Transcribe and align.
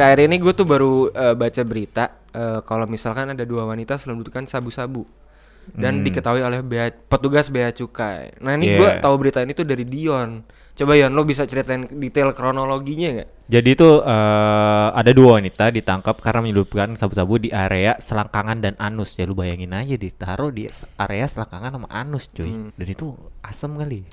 Akhir-akhir 0.00 0.32
ini 0.32 0.36
gue 0.40 0.52
tuh 0.56 0.64
baru 0.64 1.12
eh, 1.12 1.36
baca 1.36 1.60
berita 1.60 2.04
eh, 2.32 2.64
kalau 2.64 2.88
misalkan 2.88 3.36
ada 3.36 3.44
dua 3.44 3.68
wanita 3.68 4.00
selundupkan 4.00 4.48
sabu-sabu 4.48 5.04
dan 5.76 6.02
diketahui 6.02 6.40
oleh 6.40 6.64
bea, 6.64 6.88
petugas 6.90 7.52
bea 7.52 7.70
cukai. 7.70 8.34
Nah, 8.40 8.56
ini 8.56 8.74
gue 8.74 8.88
Yeah. 8.96 9.04
tahu 9.04 9.14
berita 9.20 9.44
ini 9.44 9.52
tuh 9.52 9.68
dari 9.68 9.84
Dion. 9.84 10.42
Coba 10.74 10.96
Yon, 10.96 11.12
lo 11.12 11.28
bisa 11.28 11.44
ceritain 11.44 11.84
detail 12.00 12.32
kronologinya 12.32 13.20
nggak? 13.20 13.28
Jadi 13.52 13.68
itu 13.76 13.88
eh, 14.00 14.88
ada 14.96 15.10
dua 15.12 15.36
wanita 15.36 15.68
ditangkap 15.68 16.16
karena 16.24 16.40
menyelundupkan 16.48 16.96
sabu-sabu 16.96 17.36
di 17.36 17.52
area 17.52 18.00
selangkangan 18.00 18.64
dan 18.64 18.74
anus. 18.80 19.14
Ya 19.20 19.28
lu 19.28 19.36
bayangin 19.36 19.76
aja 19.76 19.94
ditaruh 20.00 20.48
di 20.48 20.72
area 20.96 21.26
selangkangan 21.28 21.76
sama 21.76 21.88
anus, 21.92 22.32
cuy. 22.32 22.48
Hmm. 22.48 22.72
Dan 22.74 22.88
itu 22.88 23.12
asem 23.44 23.70
kali. 23.76 24.08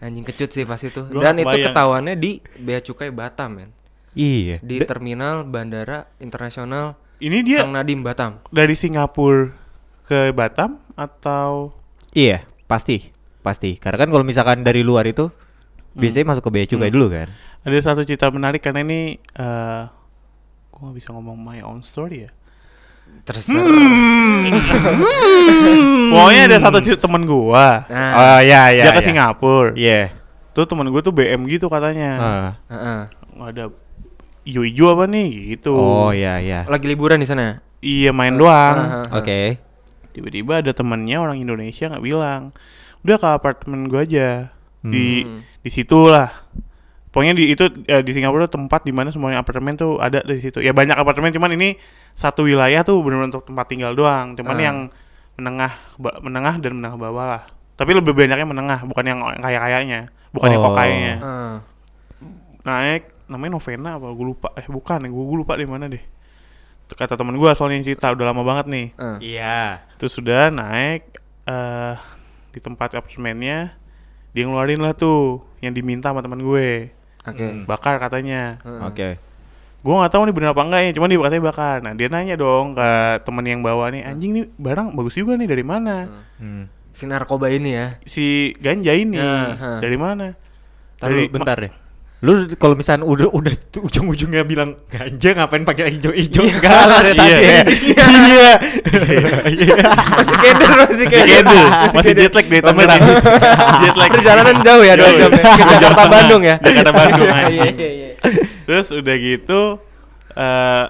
Anjing 0.00 0.24
kecut 0.24 0.48
sih 0.48 0.64
pas 0.64 0.80
itu. 0.80 1.04
Gua 1.12 1.22
Dan 1.28 1.44
itu 1.44 1.56
ketahuannya 1.60 2.16
di 2.16 2.40
bea 2.56 2.80
cukai 2.80 3.12
Batam, 3.12 3.60
men. 3.60 3.70
Iya. 4.12 4.56
Di 4.60 4.76
Da- 4.78 4.88
terminal 4.88 5.44
bandara 5.44 6.04
internasional 6.18 6.92
Ini 7.16 7.36
dia 7.40 7.56
Kang 7.60 7.70
Nadim 7.70 8.00
Batam. 8.00 8.40
dari 8.48 8.72
Singapura 8.72 9.52
ke 10.04 10.32
Batam 10.32 10.78
atau 10.94 11.74
iya, 12.10 12.40
pasti. 12.64 13.10
Pasti. 13.40 13.76
Karena 13.76 13.96
kan 13.98 14.08
kalau 14.08 14.22
misalkan 14.22 14.60
dari 14.60 14.80
luar 14.80 15.04
itu 15.04 15.28
biasanya 15.92 16.28
masuk 16.28 16.46
ke 16.46 16.50
bea 16.50 16.64
cukai 16.66 16.88
dulu 16.88 17.08
kan. 17.08 17.28
ada 17.60 17.76
satu 17.76 18.00
cerita 18.02 18.24
menarik 18.28 18.58
karena 18.58 18.80
ini 18.80 19.16
eh 19.16 19.82
gua 20.70 20.78
nggak 20.82 20.94
bisa 20.96 21.08
ngomong 21.12 21.36
my 21.36 21.60
own 21.60 21.80
story 21.80 22.24
ya. 22.24 22.30
Terserah. 23.22 23.60
Pokoknya 26.10 26.40
ada 26.46 26.56
satu 26.58 26.76
cerita 26.80 27.04
temen 27.04 27.22
gua. 27.24 27.84
Nah, 27.86 28.12
Oh 28.12 28.38
iya 28.40 28.60
iya. 28.72 28.82
dia 28.86 28.90
ke 28.90 28.96
iya. 28.96 29.06
Singapura. 29.06 29.70
Iya. 29.74 30.00
Tuh 30.50 30.64
temen 30.64 30.86
gua 30.88 31.00
tuh 31.00 31.12
BM 31.12 31.40
gitu 31.46 31.66
katanya. 31.66 32.10
Ah. 32.16 32.50
heeh. 32.66 33.00
Ada 33.40 33.64
ijo-ijo 34.42 34.92
apa 34.92 35.04
nih 35.04 35.28
gitu. 35.54 35.72
Oh 35.72 36.10
iya 36.10 36.38
iya. 36.38 36.60
Lagi 36.64 36.86
liburan 36.86 37.18
di 37.18 37.28
sana. 37.28 37.60
Iya 37.80 38.10
main 38.10 38.34
doang. 38.34 39.08
Oke. 39.10 39.56
Tiba-tiba 40.10 40.60
ada 40.60 40.70
temennya 40.70 41.18
orang 41.18 41.38
Indonesia 41.38 41.86
nggak 41.86 42.02
bilang, 42.02 42.50
udah 43.00 43.16
ke 43.16 43.28
apartemen 43.28 43.86
gua 43.86 44.02
aja 44.02 44.50
di 44.80 45.22
Hmm. 45.22 45.40
di 45.60 45.70
situ 45.70 45.96
lah. 46.02 46.32
Pokoknya 47.10 47.34
di 47.34 47.50
itu 47.50 47.66
eh, 47.84 48.00
di 48.00 48.12
Singapura 48.12 48.46
tuh 48.46 48.56
tempat 48.56 48.82
di 48.82 48.90
mana 48.90 49.10
semuanya 49.10 49.40
apartemen 49.40 49.74
tuh 49.74 49.98
ada 49.98 50.20
di 50.20 50.38
situ. 50.38 50.58
Ya 50.58 50.70
banyak 50.70 50.94
apartemen 50.94 51.30
cuman 51.30 51.52
ini 51.52 51.74
satu 52.14 52.44
wilayah 52.44 52.82
tuh 52.82 52.98
benar-benar 53.00 53.30
untuk 53.30 53.44
tempat 53.44 53.66
tinggal 53.66 53.92
doang. 53.92 54.34
Cuman 54.34 54.56
Ah. 54.56 54.62
yang 54.62 54.76
menengah 55.34 55.72
menengah 56.20 56.54
dan 56.58 56.72
menengah 56.76 56.96
bawah 56.96 57.26
lah. 57.28 57.42
Tapi 57.74 57.96
lebih 57.96 58.12
banyaknya 58.12 58.44
menengah, 58.44 58.84
bukan 58.84 59.04
yang 59.04 59.18
kaya-kayanya, 59.40 60.12
bukan 60.30 60.48
yang 60.52 60.60
Oh. 60.60 60.66
kokainya. 60.68 61.14
Heeh. 61.16 61.54
Naik 62.60 63.02
namanya 63.30 63.54
Novena 63.54 63.96
apa 63.96 64.10
gue 64.10 64.26
lupa. 64.26 64.50
Eh 64.54 64.66
bukan, 64.66 64.98
gue 65.00 65.36
lupa 65.36 65.54
di 65.54 65.64
mana 65.64 65.86
deh. 65.86 66.02
Kata 66.90 67.14
temen 67.14 67.38
gua 67.38 67.54
soalnya 67.54 67.78
yang 67.78 67.86
cerita 67.86 68.10
udah 68.10 68.26
lama 68.26 68.42
banget 68.42 68.66
nih. 68.66 68.86
Heeh. 68.92 69.16
Iya. 69.38 69.86
Terus 69.94 70.10
sudah 70.12 70.50
naik 70.50 71.06
eh 71.46 71.94
di 72.50 72.58
tempat 72.58 72.90
apartemennya 72.92 73.78
dia 74.30 74.42
ngeluarin 74.42 74.78
lah 74.78 74.90
tuh 74.92 75.38
yang 75.58 75.70
diminta 75.70 76.10
sama 76.10 76.18
teman 76.18 76.38
gue 76.38 76.90
Oke. 77.22 77.62
bakar 77.64 77.98
katanya 77.98 78.58
Heeh. 78.60 78.82
Oke. 78.84 79.08
gue 79.80 79.94
nggak 79.96 80.12
tahu 80.12 80.22
nih 80.22 80.34
bener 80.34 80.50
apa 80.50 80.62
enggak 80.62 80.82
ya 80.82 80.90
cuman 80.92 81.08
dia 81.08 81.18
katanya 81.20 81.44
bakar 81.46 81.76
nah 81.80 81.92
dia 81.94 82.06
nanya 82.06 82.34
dong 82.34 82.74
ke 82.74 82.88
temen 83.22 83.44
yang 83.44 83.60
bawa 83.60 83.88
nih 83.88 84.02
anjing 84.04 84.30
nih 84.32 84.44
barang 84.52 84.92
bagus 84.92 85.14
juga 85.14 85.34
nih 85.34 85.46
dari 85.46 85.64
mana 85.64 85.96
Hmm. 86.36 86.66
Si 86.90 87.06
narkoba 87.06 87.48
ini 87.48 87.70
ya. 87.72 87.86
si 88.04 88.50
ganja 88.58 88.92
ini 88.92 89.16
Ya, 89.16 89.56
dari 89.78 89.94
mana 89.94 90.34
Taruh 90.98 91.16
Dari- 91.16 91.30
bentar 91.30 91.56
deh. 91.56 91.72
Lu 92.20 92.32
kalau 92.60 92.76
misalnya 92.76 93.08
udah 93.08 93.32
udah 93.32 93.48
tuh 93.72 93.88
ujung-ujungnya 93.88 94.44
bilang 94.44 94.76
ganja 94.86 95.32
ngapain 95.32 95.64
pakai 95.64 95.88
hijau-hijau 95.96 96.44
segala 96.52 97.00
dari 97.00 97.16
Iya. 97.16 97.64
tadi. 97.64 97.74
Iya. 97.96 98.50
Iya. 99.48 99.76
Masih 100.20 100.36
keder, 100.36 100.70
masih 100.84 101.06
keder. 101.08 101.44
masih 101.96 102.12
jet 102.12 102.32
lag 102.36 102.44
dari 102.44 102.60
Tangerang 102.60 103.00
jet 103.80 103.96
lag 103.96 104.10
Perjalanan 104.12 104.56
jauh 104.60 104.84
ya, 104.84 104.94
dua 105.00 105.10
jam 105.16 105.30
ya. 105.32 105.44
Ke 105.48 105.64
Jakarta. 105.64 106.02
Bandung 106.06 106.42
ya. 106.44 106.56
Jakarta 106.60 106.92
Bandung, 106.92 107.24
Iya, 107.26 107.48
iya, 107.48 107.88
iya. 107.88 108.08
Terus 108.68 108.86
udah 108.92 109.16
gitu 109.16 109.60
eh 110.36 110.84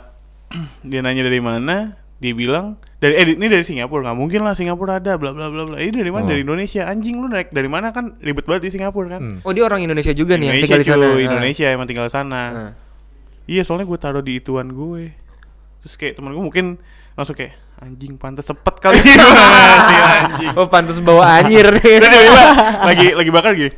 dia 0.90 0.98
nanya 0.98 1.22
dari 1.22 1.38
mana? 1.38 1.94
Dia 2.18 2.34
bilang 2.34 2.74
dari 3.00 3.14
eh 3.16 3.24
ini 3.32 3.48
dari 3.48 3.64
Singapura. 3.64 4.12
nggak 4.12 4.18
mungkin 4.20 4.40
lah 4.44 4.52
Singapura 4.52 5.00
ada 5.00 5.16
bla 5.16 5.32
bla 5.32 5.48
bla 5.48 5.64
bla. 5.64 5.76
Ini 5.80 6.04
dari 6.04 6.12
mana? 6.12 6.28
Oh. 6.28 6.30
Dari 6.36 6.44
Indonesia. 6.44 6.84
Anjing 6.84 7.16
lu 7.16 7.32
naik 7.32 7.48
dari 7.48 7.64
mana 7.64 7.96
kan 7.96 8.20
ribet 8.20 8.44
banget 8.44 8.68
di 8.68 8.76
Singapura 8.76 9.16
kan? 9.16 9.20
Hmm. 9.24 9.36
Oh, 9.40 9.56
dia 9.56 9.64
orang 9.64 9.80
Indonesia 9.80 10.12
juga 10.12 10.36
nih 10.36 10.52
yang 10.52 10.60
Indonesia, 10.60 10.76
tinggal 10.76 10.84
di 10.84 10.88
sana. 10.92 11.08
cuy. 11.08 11.20
Ah. 11.24 11.28
Indonesia 11.32 11.66
emang 11.72 11.86
tinggal 11.88 12.06
di 12.06 12.12
sana. 12.12 12.42
Ah. 12.52 12.70
Iya, 13.48 13.62
soalnya 13.64 13.88
gue 13.88 13.98
taruh 13.98 14.20
di 14.20 14.36
ituan 14.36 14.68
gue. 14.68 15.16
Terus 15.80 15.94
kayak 15.96 16.20
temen 16.20 16.36
gue 16.36 16.44
mungkin 16.44 16.76
langsung 17.16 17.32
kayak 17.32 17.56
anjing 17.80 18.20
pantas 18.20 18.44
sepet 18.44 18.76
kali. 18.84 19.00
Si 19.08 19.16
anjing. 19.16 20.52
Oh, 20.60 20.68
pantas 20.68 21.00
bawa 21.00 21.40
anjir 21.40 21.72
nih. 21.80 22.04
Terus 22.04 22.10
tiba-tiba 22.12 22.44
lagi 22.84 23.06
lagi 23.16 23.30
bakar 23.32 23.56
gini. 23.56 23.72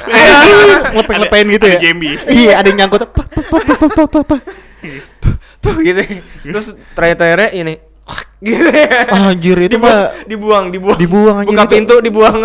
Ngepeng-ngepen 0.96 1.44
gitu 1.60 1.66
ya. 1.68 1.78
Iya, 2.24 2.52
ada 2.56 2.66
yang 2.72 2.88
nyangkut. 2.88 3.04
Tuh 5.60 5.76
gitu. 5.84 6.00
Terus 6.48 6.72
terakhir-terakhirnya 6.96 7.52
ini 7.52 7.89
gitu 8.40 8.66
ya. 8.72 9.04
Anjir 9.10 9.58
itu 9.60 9.76
mah 9.76 10.10
dibuang, 10.24 10.72
dibuang. 10.72 10.96
dibuang 10.96 11.36
anjir 11.44 11.52
Buka 11.52 11.64
itu. 11.64 11.72
pintu 11.76 11.94
dibuang. 12.00 12.36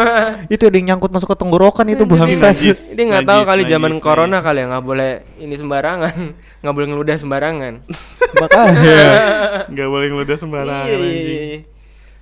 Itu 0.51 0.67
ada 0.67 0.75
yang 0.75 0.87
nyangkut 0.95 1.11
masuk 1.11 1.31
ke 1.31 1.37
tenggorokan 1.39 1.85
itu 1.87 2.03
bangsa. 2.03 2.51
Dia 2.51 3.03
nggak 3.07 3.23
tahu 3.23 3.41
kali 3.43 3.63
najis, 3.63 3.71
zaman 3.71 3.91
najis. 3.95 4.03
corona 4.03 4.37
kali 4.43 4.59
ya 4.61 4.65
nggak 4.71 4.83
boleh 4.83 5.11
ini 5.39 5.55
sembarangan, 5.55 6.15
nggak 6.61 6.73
boleh 6.75 6.87
ngeludah 6.91 7.15
sembarangan. 7.15 7.73
Makanya. 8.41 9.03
Nggak 9.71 9.87
boleh 9.87 10.07
ngeludah 10.11 10.37
sembarangan 10.37 10.87
Iya, 10.87 10.97
iya, 10.97 11.07
anjing. 11.07 11.39
iya. 11.47 11.59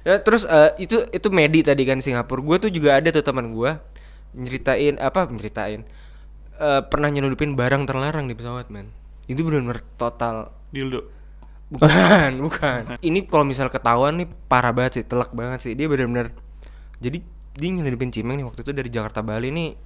Ya 0.04 0.16
terus 0.20 0.44
eh, 0.44 0.72
itu 0.84 1.08
itu 1.10 1.28
Medi 1.32 1.64
tadi 1.64 1.84
kan 1.88 1.98
Singapura. 1.98 2.44
Gue 2.44 2.58
tuh 2.60 2.70
juga 2.70 3.00
ada 3.00 3.08
tuh 3.08 3.24
teman 3.24 3.56
gue 3.56 3.72
nyeritain 4.34 4.98
apa 4.98 5.30
nyeritain 5.30 5.86
eh, 6.58 6.82
pernah 6.90 7.08
nyelundupin 7.08 7.56
barang 7.56 7.88
terlarang 7.88 8.28
di 8.28 8.36
pesawat 8.36 8.68
men. 8.68 8.92
Itu 9.26 9.48
benar-benar 9.48 9.80
total 9.96 10.52
Dildo. 10.74 11.06
Bukan 11.74 12.30
bukan. 12.46 12.82
Ini 13.00 13.20
kalau 13.24 13.44
misal 13.44 13.68
ketahuan 13.68 14.16
nih 14.16 14.28
parah 14.46 14.70
banget 14.70 14.92
sih, 14.94 15.04
telak 15.04 15.32
banget 15.32 15.60
sih. 15.62 15.74
Dia 15.74 15.86
benar-benar 15.86 16.30
jadi 16.98 17.20
dia 17.54 17.70
nyelundupin 17.70 18.10
cimeng 18.10 18.36
nih 18.36 18.46
waktu 18.46 18.62
itu 18.62 18.72
dari 18.72 18.88
Jakarta 18.88 19.20
Bali 19.20 19.50
nih 19.50 19.78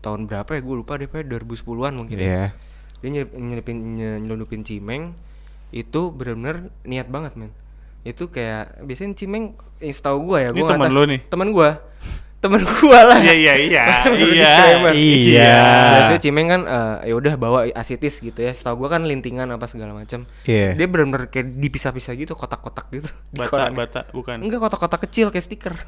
tahun 0.00 0.24
berapa 0.26 0.50
ya 0.50 0.60
gue 0.60 0.74
lupa 0.74 0.96
deh 0.96 1.06
pokoknya 1.06 1.28
2010-an 1.38 1.92
mungkin 1.94 2.16
ya 2.16 2.24
Iya. 2.24 2.44
dia 2.98 3.08
nyelip- 3.10 3.34
nyelipin 3.34 3.76
nye- 3.94 4.18
nyelundupin 4.18 4.60
cimeng 4.60 5.12
itu 5.70 6.00
bener-bener 6.10 6.56
niat 6.82 7.06
banget 7.06 7.32
men 7.34 7.52
itu 8.00 8.26
kayak 8.26 8.80
biasanya 8.80 9.12
cimeng 9.14 9.52
eh, 9.76 9.88
setahu 9.88 10.26
gua 10.26 10.38
ya 10.42 10.50
temen 10.50 10.66
tahu- 10.82 10.92
lu 10.94 11.02
nih? 11.06 11.20
temen 11.26 11.48
gua 11.50 11.80
temen 12.40 12.56
gua 12.64 13.00
lah 13.04 13.18
Iya 13.18 13.34
iya 13.34 13.54
iya. 13.54 13.84
Iya. 14.10 14.32
disclaimer. 14.34 14.92
Iya. 14.92 15.54
biasanya 15.92 16.20
cimeng 16.20 16.48
kan 16.48 16.60
eh, 16.62 16.96
ya 17.06 17.14
udah 17.14 17.34
bawa 17.36 17.58
asitis 17.70 18.16
gitu 18.18 18.36
ya 18.36 18.50
setahu 18.50 18.80
gua 18.80 18.88
kan 18.90 19.04
lintingan 19.04 19.46
apa 19.46 19.64
segala 19.64 19.92
macam 19.92 20.24
Iya. 20.42 20.72
dia 20.72 20.86
bener-bener 20.86 21.28
kayak 21.28 21.52
dipisah-pisah 21.54 22.12
gitu 22.14 22.32
kotak-kotak 22.32 22.88
gitu 22.90 23.08
di 23.28 23.38
Bata 23.38 23.50
koran. 23.50 23.72
bata 23.74 24.00
bukan. 24.10 24.40
enggak 24.40 24.56
kotak-kotak 24.58 25.04
kecil 25.04 25.28
kayak 25.28 25.44
stiker 25.44 25.74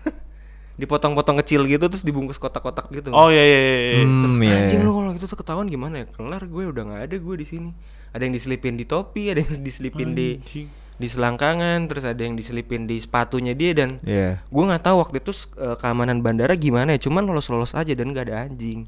dipotong-potong 0.75 1.37
kecil 1.39 1.65
gitu 1.65 1.85
terus 1.85 2.01
dibungkus 2.01 2.37
kotak-kotak 2.37 2.89
gitu 2.91 3.12
Oh 3.12 3.29
iya 3.29 3.41
iya 3.41 3.59
iya. 3.59 3.77
iya. 3.95 4.03
Terus 4.03 4.09
Hmm, 4.31 4.41
iya. 4.43 4.57
anjing 4.62 4.81
lu 4.81 4.91
kalau 4.91 5.11
gitu 5.12 5.27
tuh 5.27 5.39
ketahuan 5.39 5.67
gimana 5.67 5.95
ya? 6.01 6.07
Kelar 6.07 6.43
gue 6.43 6.62
udah 6.67 6.82
nggak 6.82 7.03
ada 7.03 7.17
gue 7.19 7.35
di 7.35 7.47
sini. 7.47 7.71
Ada 8.11 8.23
yang 8.23 8.35
diselipin 8.35 8.76
di 8.76 8.85
topi, 8.85 9.29
ada 9.29 9.41
yang 9.41 9.56
diselipin 9.59 10.12
di 10.12 10.37
Anjing. 10.37 10.69
di 10.69 10.81
selangkangan, 11.06 11.87
terus 11.87 12.02
ada 12.02 12.19
yang 12.19 12.32
diselipin 12.32 12.84
di 12.84 12.96
sepatunya 12.96 13.52
dia 13.52 13.72
dan 13.72 13.96
Iya. 14.00 14.43
gue 14.43 14.64
nggak 14.64 14.82
tahu 14.82 14.96
waktu 15.00 15.16
itu 15.19 15.32
eh, 15.54 15.76
keamanan 15.76 16.19
bandara 16.19 16.52
gimana 16.52 16.93
ya. 16.93 17.00
Cuman 17.00 17.22
lolos-lolos 17.22 17.72
aja 17.72 17.90
dan 17.90 18.06
nggak 18.08 18.26
ada 18.26 18.37
anjing. 18.44 18.84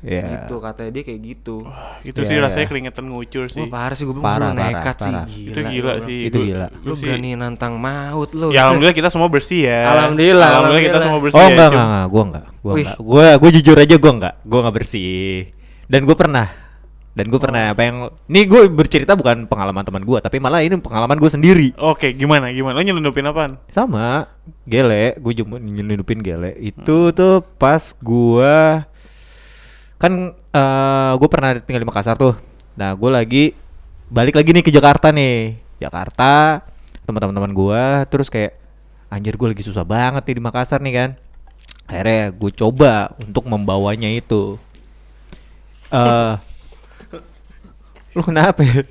Iya. 0.00 0.44
Gitu 0.44 0.58
katanya 0.58 0.90
dia 0.90 1.02
kayak 1.02 1.20
gitu. 1.22 1.56
Itu 2.02 2.18
Iya, 2.18 2.28
sih 2.28 2.34
iya. 2.34 2.44
rasanya 2.44 2.66
keringetan 2.66 3.04
ngucur 3.06 3.48
sih. 3.48 3.56
Wah 3.58 3.72
parah 3.72 3.94
sih 3.94 4.04
gue 4.04 4.12
Parah, 4.14 4.20
belum 4.20 4.52
parah, 4.52 4.68
nekat 4.70 4.96
sih 4.98 5.08
parah. 5.10 5.24
gila. 5.24 5.48
itu 5.48 5.60
gila 5.64 5.92
sih. 5.98 6.20
Itu 6.24 6.38
gila. 6.44 6.66
Lu 6.78 6.92
sih- 6.92 7.00
berani 7.00 7.30
nantang 7.34 7.74
maut 7.74 8.30
lu. 8.32 8.48
Ya 8.48 8.60
alhamdulillah 8.64 8.92
kita 8.92 9.08
semua 9.08 9.28
bersih 9.28 9.64
ya. 9.64 9.88
Alhamdulillah, 9.88 10.44
Alhamdulillah 10.50 10.82
kita 10.82 10.92
alhamdulillah. 10.92 11.06
semua 11.06 11.20
bersih. 11.22 11.34
Oh 11.34 11.40
ya. 11.40 11.48
enggak, 11.48 11.64
Cuma- 11.64 11.72
enggak, 11.72 11.88
enggak, 11.88 12.06
gua 12.06 12.22
enggak, 12.22 12.44
gua 12.54 12.72
Wih. 12.72 12.84
enggak. 12.84 12.98
Gua 13.00 13.26
gua 13.34 13.50
jujur 13.50 13.76
aja 13.78 13.94
gua 13.96 14.12
enggak, 14.12 14.34
gua 14.42 14.58
enggak 14.60 14.76
bersih. 14.76 15.36
Dan 15.84 16.00
gua 16.04 16.16
pernah. 16.18 16.46
Dan 17.14 17.30
gua 17.30 17.38
pernah 17.38 17.70
apa 17.70 17.82
yang 17.86 18.10
Nih 18.26 18.42
gue 18.42 18.66
bercerita 18.66 19.14
bukan 19.14 19.46
pengalaman 19.46 19.86
teman 19.86 20.02
gua, 20.02 20.18
tapi 20.18 20.42
malah 20.42 20.66
ini 20.66 20.74
pengalaman 20.82 21.14
gua 21.14 21.30
sendiri. 21.30 21.70
Oke, 21.78 22.10
gimana 22.10 22.50
gimana? 22.50 22.74
Lo 22.74 22.82
nyelundupin 22.82 23.22
apaan? 23.30 23.54
Sama 23.70 24.26
gele, 24.66 25.14
gue 25.22 25.32
cuma 25.38 25.62
nyelundupin 25.62 26.18
gele. 26.18 26.58
Itu 26.58 27.14
tuh 27.14 27.46
pas 27.54 27.94
gua 28.02 28.82
kan 29.94 30.34
eh 30.34 31.12
gue 31.14 31.28
pernah 31.30 31.54
tinggal 31.62 31.86
di 31.86 31.88
Makassar 31.88 32.18
tuh. 32.18 32.34
Nah, 32.74 32.90
gue 32.98 33.10
lagi 33.14 33.44
balik 34.10 34.34
lagi 34.34 34.50
nih 34.50 34.64
ke 34.66 34.74
Jakarta 34.74 35.14
nih. 35.14 35.62
Jakarta, 35.78 36.66
teman-teman 37.06 37.54
gua 37.54 38.02
terus 38.10 38.26
kayak 38.26 38.58
anjir 39.06 39.38
gue 39.38 39.54
lagi 39.54 39.62
susah 39.62 39.86
banget 39.86 40.26
nih 40.26 40.34
di 40.34 40.42
Makassar 40.42 40.82
nih 40.82 40.94
kan. 40.98 41.10
Akhirnya 41.86 42.34
gue 42.34 42.50
coba 42.58 43.14
untuk 43.22 43.46
membawanya 43.46 44.10
itu. 44.10 44.58
Eh 45.94 46.34
Lu 48.14 48.22
kenapa 48.22 48.60
ya? 48.60 48.82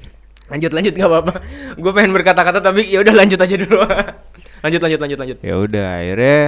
Lanjut 0.46 0.72
lanjut 0.72 0.94
nggak 0.94 1.10
apa-apa. 1.10 1.34
Gue 1.76 1.92
pengen 1.92 2.12
berkata-kata 2.12 2.60
tapi 2.60 2.86
ya 2.86 3.00
udah 3.00 3.16
lanjut 3.16 3.40
aja 3.40 3.56
dulu. 3.56 3.80
lanjut 4.64 4.80
lanjut 4.80 5.00
lanjut 5.00 5.18
lanjut. 5.18 5.38
Ya 5.40 5.56
udah 5.56 5.88
akhirnya 5.98 6.42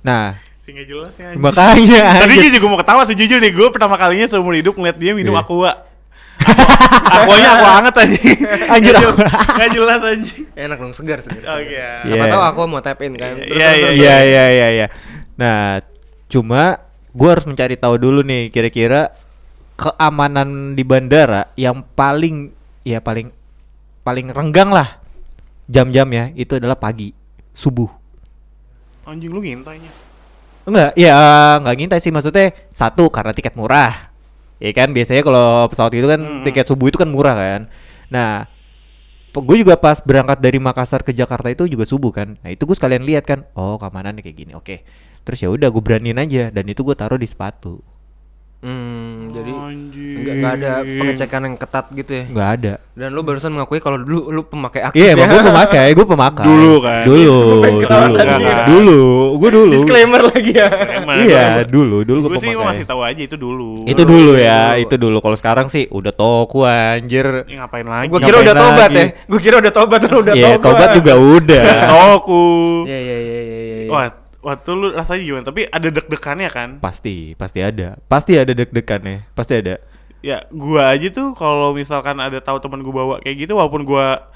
Nah, 0.00 0.34
Sih 0.58 0.70
nggak 0.70 0.88
jelas 0.88 1.14
ya. 1.14 1.26
anjing. 1.28 1.38
makanya 1.38 2.02
Tadi 2.22 2.32
anjir. 2.32 2.42
gue 2.44 2.56
juga 2.56 2.66
mau 2.66 2.78
ketawa 2.78 3.02
sejujur 3.04 3.38
nih 3.38 3.52
gue 3.52 3.68
pertama 3.68 3.94
kalinya 3.94 4.26
seumur 4.26 4.50
hidup 4.52 4.74
ngeliat 4.74 4.96
dia 4.96 5.12
minum 5.12 5.30
Iya. 5.32 5.42
aqua. 5.42 5.72
Aquanya 7.02 7.50
aqua 7.52 7.70
hangat 7.76 7.94
anjing. 7.98 8.38
Anjir, 8.72 8.92
Nggak 8.92 9.04
aqua. 9.04 9.14
jelas- 9.14 9.50
Nggak 9.52 9.70
jelas 9.70 10.00
anjing. 10.02 10.42
Enak 10.54 10.78
dong 10.78 10.92
segar 10.92 11.18
segar. 11.20 11.42
Oke. 11.52 11.66
Iya. 11.68 11.88
Siapa 12.02 12.24
tahu 12.26 12.42
aku 12.44 12.60
mau 12.64 12.80
tap 12.80 12.98
in 13.00 13.14
kan. 13.14 13.36
Iya, 13.36 13.44
Terus, 13.44 13.52
iya, 13.52 13.68
terus, 13.68 13.82
terus. 13.84 13.94
Iya 13.98 14.16
iya 14.22 14.44
iya 14.48 14.68
iya. 14.72 14.86
Nah, 15.34 15.82
cuma 16.26 16.62
gua 17.12 17.28
harus 17.30 17.44
mencari 17.44 17.74
tahu 17.76 17.94
dulu 17.96 18.22
nih 18.22 18.48
kira-kira 18.48 19.12
keamanan 19.76 20.78
di 20.78 20.84
bandara 20.84 21.50
yang 21.58 21.82
paling 21.96 22.52
ya 22.82 22.98
paling 23.00 23.30
paling 24.02 24.30
renggang 24.34 24.70
lah 24.74 24.98
jam-jamnya 25.70 26.34
itu 26.34 26.58
adalah 26.58 26.76
pagi 26.76 27.14
subuh. 27.54 27.88
Anjing 29.06 29.30
lu 29.32 29.42
ngintainya. 29.42 29.90
Enggak, 30.62 30.90
ya 30.94 31.14
nggak 31.58 31.74
ngintai 31.74 32.00
sih 32.02 32.14
maksudnya 32.14 32.54
satu 32.70 33.10
karena 33.10 33.34
tiket 33.34 33.58
murah. 33.58 34.14
Ya 34.62 34.70
kan 34.70 34.94
biasanya 34.94 35.26
kalau 35.26 35.66
pesawat 35.66 35.90
itu 35.98 36.06
kan 36.06 36.20
Hmm. 36.22 36.42
tiket 36.46 36.70
subuh 36.70 36.86
itu 36.86 36.98
kan 36.98 37.10
murah 37.10 37.34
kan. 37.34 37.60
Nah, 38.14 38.46
gue 39.34 39.56
juga 39.58 39.74
pas 39.74 39.98
berangkat 39.98 40.38
dari 40.38 40.62
Makassar 40.62 41.02
ke 41.02 41.10
Jakarta 41.10 41.50
itu 41.50 41.66
juga 41.66 41.82
subuh 41.82 42.14
kan. 42.14 42.38
Nah 42.46 42.50
itu 42.52 42.62
gue 42.62 42.76
sekalian 42.78 43.02
lihat 43.02 43.26
kan, 43.26 43.42
oh 43.58 43.74
keamanannya 43.74 44.22
kayak 44.22 44.36
gini, 44.38 44.52
oke. 44.54 44.86
Terus 45.26 45.38
ya 45.42 45.48
udah 45.50 45.66
gue 45.66 45.82
beraniin 45.82 46.18
aja 46.18 46.54
dan 46.54 46.64
itu 46.70 46.86
gue 46.86 46.94
taruh 46.94 47.18
di 47.18 47.26
sepatu. 47.26 47.82
Hmm, 48.62 49.26
jadi 49.28 49.50
nggak 50.14 50.34
nggak 50.38 50.52
ada 50.54 50.70
pengecekan 50.80 51.40
yang 51.42 51.56
ketat 51.56 51.86
gitu 51.90 52.12
ya. 52.12 52.24
Nggak 52.24 52.48
ada. 52.52 52.72
Dan 52.92 53.08
lu 53.10 53.20
barusan 53.20 53.50
mengakui 53.50 53.82
kalau 53.82 53.98
dulu 53.98 54.30
lu 54.30 54.42
pemakai 54.44 54.86
aktif 54.86 55.02
Iya, 55.02 55.18
ya. 55.18 55.26
gue 55.26 55.42
pemakai, 55.42 55.86
gue 55.90 56.06
pemakai. 56.06 56.46
Dulu 56.46 56.72
kan? 56.78 57.02
Dulu, 57.02 57.34
pengen 57.58 57.78
ketawa 57.80 58.06
dulu, 58.06 58.18
ya. 58.22 58.56
dulu, 58.64 59.00
gue 59.34 59.50
dulu. 59.50 59.72
Disclaimer 59.74 60.22
lagi 60.22 60.52
ya. 60.54 60.68
Emang, 60.94 61.16
Iya, 61.18 61.46
dulu, 61.64 62.06
dulu 62.06 62.18
gue 62.20 62.28
Gue 62.28 62.38
sih 62.38 62.46
mau 62.48 62.54
pemakai. 62.54 62.70
ngasih 62.70 62.86
tahu 62.86 63.00
aja 63.02 63.22
itu 63.24 63.36
dulu. 63.36 63.70
Itu 63.82 64.02
dulu 64.04 64.32
ya, 64.36 64.62
Dulu. 64.70 64.82
itu 64.84 64.94
dulu. 64.96 65.18
Kalau 65.18 65.36
sekarang 65.36 65.66
sih 65.66 65.84
udah 65.90 66.12
toko 66.12 66.62
anjir. 66.62 67.26
Ya, 67.44 67.56
ngapain 67.58 67.82
lagi? 67.82 68.06
Gue 68.08 68.20
kira 68.20 68.36
udah 68.40 68.54
tobat 68.54 68.90
ya. 68.92 69.06
Gue 69.26 69.40
kira 69.42 69.56
udah 69.58 69.72
tobat 69.74 70.00
udah 70.06 70.34
Iya, 70.38 70.48
tobat. 70.54 70.62
tobat 70.62 70.88
juga 70.94 71.12
udah. 71.18 71.64
Toku. 71.88 72.46
Iya 72.86 72.98
iya 73.00 73.16
iya 73.18 73.40
iya 73.42 73.60
iya. 73.82 73.90
Wah, 73.90 74.06
waktu 74.42 74.70
lu 74.74 74.88
rasanya 74.92 75.22
gimana? 75.22 75.44
Tapi 75.46 75.70
ada 75.70 75.88
deg-degannya 75.88 76.50
kan? 76.50 76.68
Pasti, 76.82 77.38
pasti 77.38 77.62
ada. 77.62 77.96
Pasti 78.10 78.36
ada 78.36 78.52
deg-degannya. 78.52 79.30
Pasti 79.32 79.54
ada. 79.62 79.78
Ya, 80.22 80.46
gua 80.54 80.94
aja 80.94 81.10
tuh 81.10 81.34
kalau 81.34 81.74
misalkan 81.74 82.18
ada 82.18 82.38
tahu 82.38 82.58
teman 82.62 82.82
gua 82.82 82.94
bawa 82.94 83.16
kayak 83.22 83.46
gitu 83.46 83.58
walaupun 83.58 83.82
gua 83.82 84.30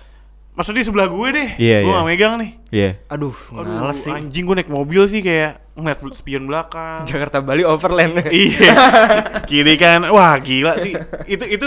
maksudnya 0.56 0.80
di 0.80 0.86
sebelah 0.86 1.06
gue 1.06 1.28
deh. 1.30 1.48
Iya, 1.56 1.76
gua 1.78 1.86
iya. 1.86 1.94
nggak 1.94 2.06
megang 2.08 2.34
nih. 2.36 2.50
Iya. 2.68 2.90
Aduh, 3.06 3.36
Aduh, 3.52 3.72
males 3.76 3.98
sih. 3.98 4.10
anjing 4.10 4.42
gue 4.42 4.56
naik 4.56 4.68
mobil 4.68 5.02
sih 5.04 5.20
kayak 5.20 5.60
ngeliat 5.72 6.00
spion 6.12 6.44
belakang. 6.44 7.04
Jakarta 7.04 7.38
Bali 7.38 7.62
overland. 7.62 8.24
iya. 8.32 8.72
Kiri 9.44 9.76
kan. 9.76 10.08
Wah, 10.08 10.34
gila 10.36 10.80
sih. 10.80 10.96
Itu 11.26 11.44
itu 11.44 11.66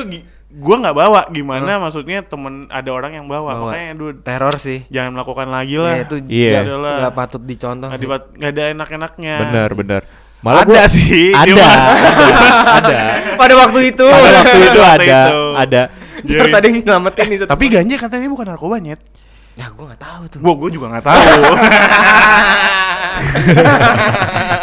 gua 0.52 0.82
nggak 0.82 0.96
bawa. 0.96 1.22
Gimana 1.30 1.78
maksudnya 1.78 2.20
temen 2.22 2.66
ada 2.68 2.90
orang 2.90 3.14
yang 3.14 3.26
bawa. 3.26 3.54
Bawa. 3.54 3.70
Makanya 3.70 3.88
aduh 3.94 4.12
Teror 4.20 4.56
sih. 4.58 4.82
jangan 4.90 5.14
melakukan 5.14 5.48
lagi 5.48 5.78
lah. 5.78 5.94
Ya 5.94 6.04
itu 6.04 6.16
Iya. 6.26 6.50
nggak- 6.50 6.66
Udahlah. 6.66 6.96
nggak 6.98 7.14
patut 7.16 7.42
dicontoh 7.44 7.88
Nggak 7.88 7.96
sih. 7.96 8.04
dibat- 8.04 8.32
nggak 8.34 8.52
ada 8.52 8.64
enak-enaknya. 8.74 9.36
Benar, 9.46 9.70
benar. 9.78 10.02
Ada 10.40 10.64
gua- 10.64 10.88
sih, 10.88 11.36
Ada. 11.36 11.52
cuma- 11.52 11.68
ada. 11.68 11.92
ada. 12.80 13.00
Pada 13.44 13.54
waktu 13.60 13.80
itu. 13.92 14.08
Pada 14.08 14.32
waktu 14.40 14.58
itu 14.58 14.80
Waktu 14.80 15.04
ada. 15.04 15.20
itu. 15.22 15.40
Ada. 15.54 15.82
Harus 16.22 16.52
ada 16.52 16.66
yang 16.66 16.78
nyelamatin 16.80 17.26
nih. 17.28 17.38
Tapi 17.44 17.66
ganja 17.68 17.96
katanya 17.98 18.28
bukan 18.28 18.46
narkoba 18.48 18.78
nyet. 18.78 19.00
ya 19.54 19.68
gue 19.68 19.84
nggak 19.84 20.00
tahu 20.00 20.22
tuh. 20.30 20.40
Gua 20.40 20.54
gua 20.56 20.70
juga 20.70 20.88
nggak 20.88 21.04
tahu. 21.04 21.20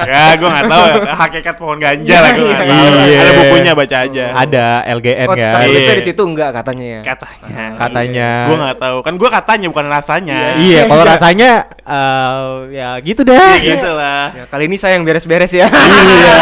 ya 0.06 0.24
gua 0.38 0.48
nggak 0.50 0.66
tahu 0.66 0.86
hakikat 1.06 1.54
pohon 1.56 1.76
ganja 1.76 2.16
lah 2.16 2.32
tahu. 2.32 2.48
Iya. 2.48 3.18
Ada 3.20 3.32
bukunya 3.36 3.72
baca 3.72 3.96
aja. 4.00 4.24
Ada 4.34 4.66
LGN 4.88 5.26
Oh, 5.26 5.34
kan. 5.34 5.52
tertulisnya 5.52 5.84
Iya. 5.86 6.00
di 6.00 6.04
situ 6.04 6.22
enggak 6.24 6.50
katanya 6.54 6.86
ya. 6.86 7.00
Katanya. 7.04 7.64
Katanya. 7.76 8.30
Gua 8.48 8.56
nggak 8.58 8.78
tahu. 8.78 8.96
Kan 9.04 9.14
gua 9.16 9.30
katanya 9.30 9.66
bukan 9.68 9.86
rasanya. 9.86 10.38
Iya, 10.56 10.80
kalau 10.86 11.04
rasanya 11.04 11.50
eh, 11.82 12.44
ya 12.72 12.88
gitu 13.00 13.20
deh. 13.22 13.36
Ya 13.36 13.56
gitu 13.60 13.90
lah. 13.92 14.24
Ya, 14.32 14.44
kali 14.48 14.64
ini 14.64 14.76
saya 14.76 14.96
yang 14.96 15.04
beres-beres 15.04 15.52
ya. 15.52 15.68
Iya. 15.68 16.40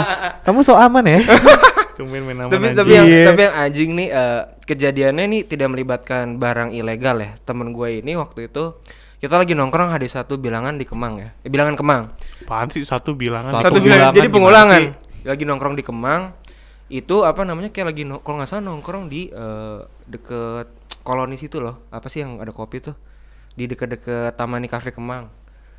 Kamu 0.46 0.62
so 0.62 0.78
aman 0.78 1.02
ya? 1.02 1.20
Tumben 1.96 2.22
main 2.22 2.36
tapi 2.46 2.60
nama 2.60 2.76
tapi 2.76 2.92
yang 2.92 3.06
Iya. 3.08 3.24
tapi 3.26 3.40
yang 3.42 3.54
anjing 3.56 3.90
nih 3.96 4.08
eh, 4.12 4.40
kejadiannya 4.66 5.24
nih 5.24 5.42
tidak 5.46 5.68
melibatkan 5.70 6.36
barang 6.36 6.70
ilegal 6.70 7.16
ya. 7.16 7.38
Temen 7.40 7.70
gue 7.70 8.02
ini 8.02 8.12
waktu 8.14 8.46
itu 8.46 8.76
kita 9.16 9.34
lagi 9.34 9.54
nongkrong 9.54 9.88
hari 9.88 10.06
satu 10.06 10.36
bilangan 10.36 10.74
di 10.74 10.84
Kemang 10.84 11.14
ya. 11.16 11.28
Eh, 11.40 11.48
bilangan 11.48 11.72
Kemang. 11.72 12.02
Apaan 12.42 12.68
sih 12.68 12.82
satu 12.82 13.14
bilangan? 13.14 13.48
Satu 13.48 13.70
Satu, 13.70 13.78
bilangan, 13.78 14.12
bilangan 14.12 14.16
jadi 14.16 14.28
pengulangan. 14.28 14.80
sih? 14.82 14.88
Lagi 15.24 15.42
nongkrong 15.42 15.74
di 15.74 15.82
Kemang. 15.82 16.22
Itu 16.86 17.22
apa 17.22 17.42
namanya 17.42 17.70
kayak 17.70 17.86
lagi 17.88 18.02
no- 18.02 18.20
kalau 18.20 18.38
nggak 18.38 18.46
salah 18.48 18.64
nongkrong 18.64 19.06
di 19.06 19.26
eh, 19.26 19.78
deket 20.04 20.68
koloni 21.00 21.34
situ 21.34 21.58
loh. 21.58 21.86
Apa 21.88 22.06
sih 22.06 22.20
yang 22.20 22.38
ada 22.38 22.50
kopi 22.50 22.78
tuh? 22.80 22.94
Di 23.54 23.64
deket-deket 23.64 24.34
Tamani 24.34 24.66
Cafe 24.66 24.90
Kemang. 24.90 25.32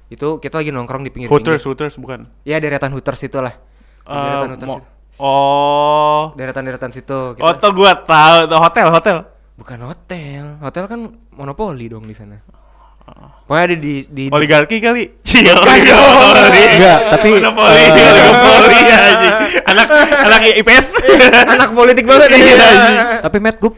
Itu 0.08 0.40
kita 0.40 0.58
lagi 0.58 0.72
nongkrong 0.72 1.04
di 1.04 1.12
pinggir-pinggir. 1.12 1.60
Hooters, 1.60 1.64
Hooters 1.64 1.96
bukan. 1.96 2.26
Ya 2.42 2.58
deretan 2.58 2.90
Hooters 2.90 3.22
itulah. 3.22 3.54
Eh, 4.02 4.12
deretan 4.12 4.50
Hooters 4.52 4.68
mo- 4.68 4.80
itu. 4.80 4.88
Oh. 5.20 6.34
Deretan-deretan 6.34 6.94
situ. 6.94 7.38
Oh, 7.38 7.54
tuh 7.58 7.72
gua 7.74 7.98
tahu 7.98 8.50
tuh 8.50 8.60
hotel, 8.62 8.88
hotel. 8.90 9.18
Bukan 9.58 9.80
hotel. 9.86 10.62
Hotel 10.62 10.84
kan 10.86 11.00
monopoli 11.34 11.90
dong 11.90 12.06
di 12.06 12.14
sana. 12.14 12.38
Pokoknya 13.48 13.64
ada 13.72 13.78
di 13.80 13.94
di 14.12 14.24
Oligarki 14.28 14.84
kali. 14.84 15.08
Iya, 15.24 15.56
Enggak, 16.76 17.00
tapi 17.16 17.28
monopoli, 17.40 17.80
eh, 17.80 18.12
monopoli 18.12 18.80
anjing. 19.08 19.36
Anak 19.64 19.88
anak 20.12 20.42
IPS. 20.60 20.88
anak 21.56 21.70
politik 21.72 22.04
banget 22.04 22.28
ya. 22.28 22.38
Iya, 22.38 22.56
anjing. 22.60 22.98
tapi 23.24 23.38
Matt 23.40 23.58
gue 23.64 23.72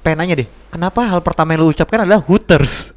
pengen 0.00 0.24
nanya 0.24 0.34
deh, 0.40 0.48
kenapa 0.72 1.04
hal 1.04 1.20
pertama 1.20 1.52
yang 1.52 1.60
lu 1.60 1.76
ucapkan 1.76 2.08
adalah 2.08 2.24
Hooters? 2.24 2.96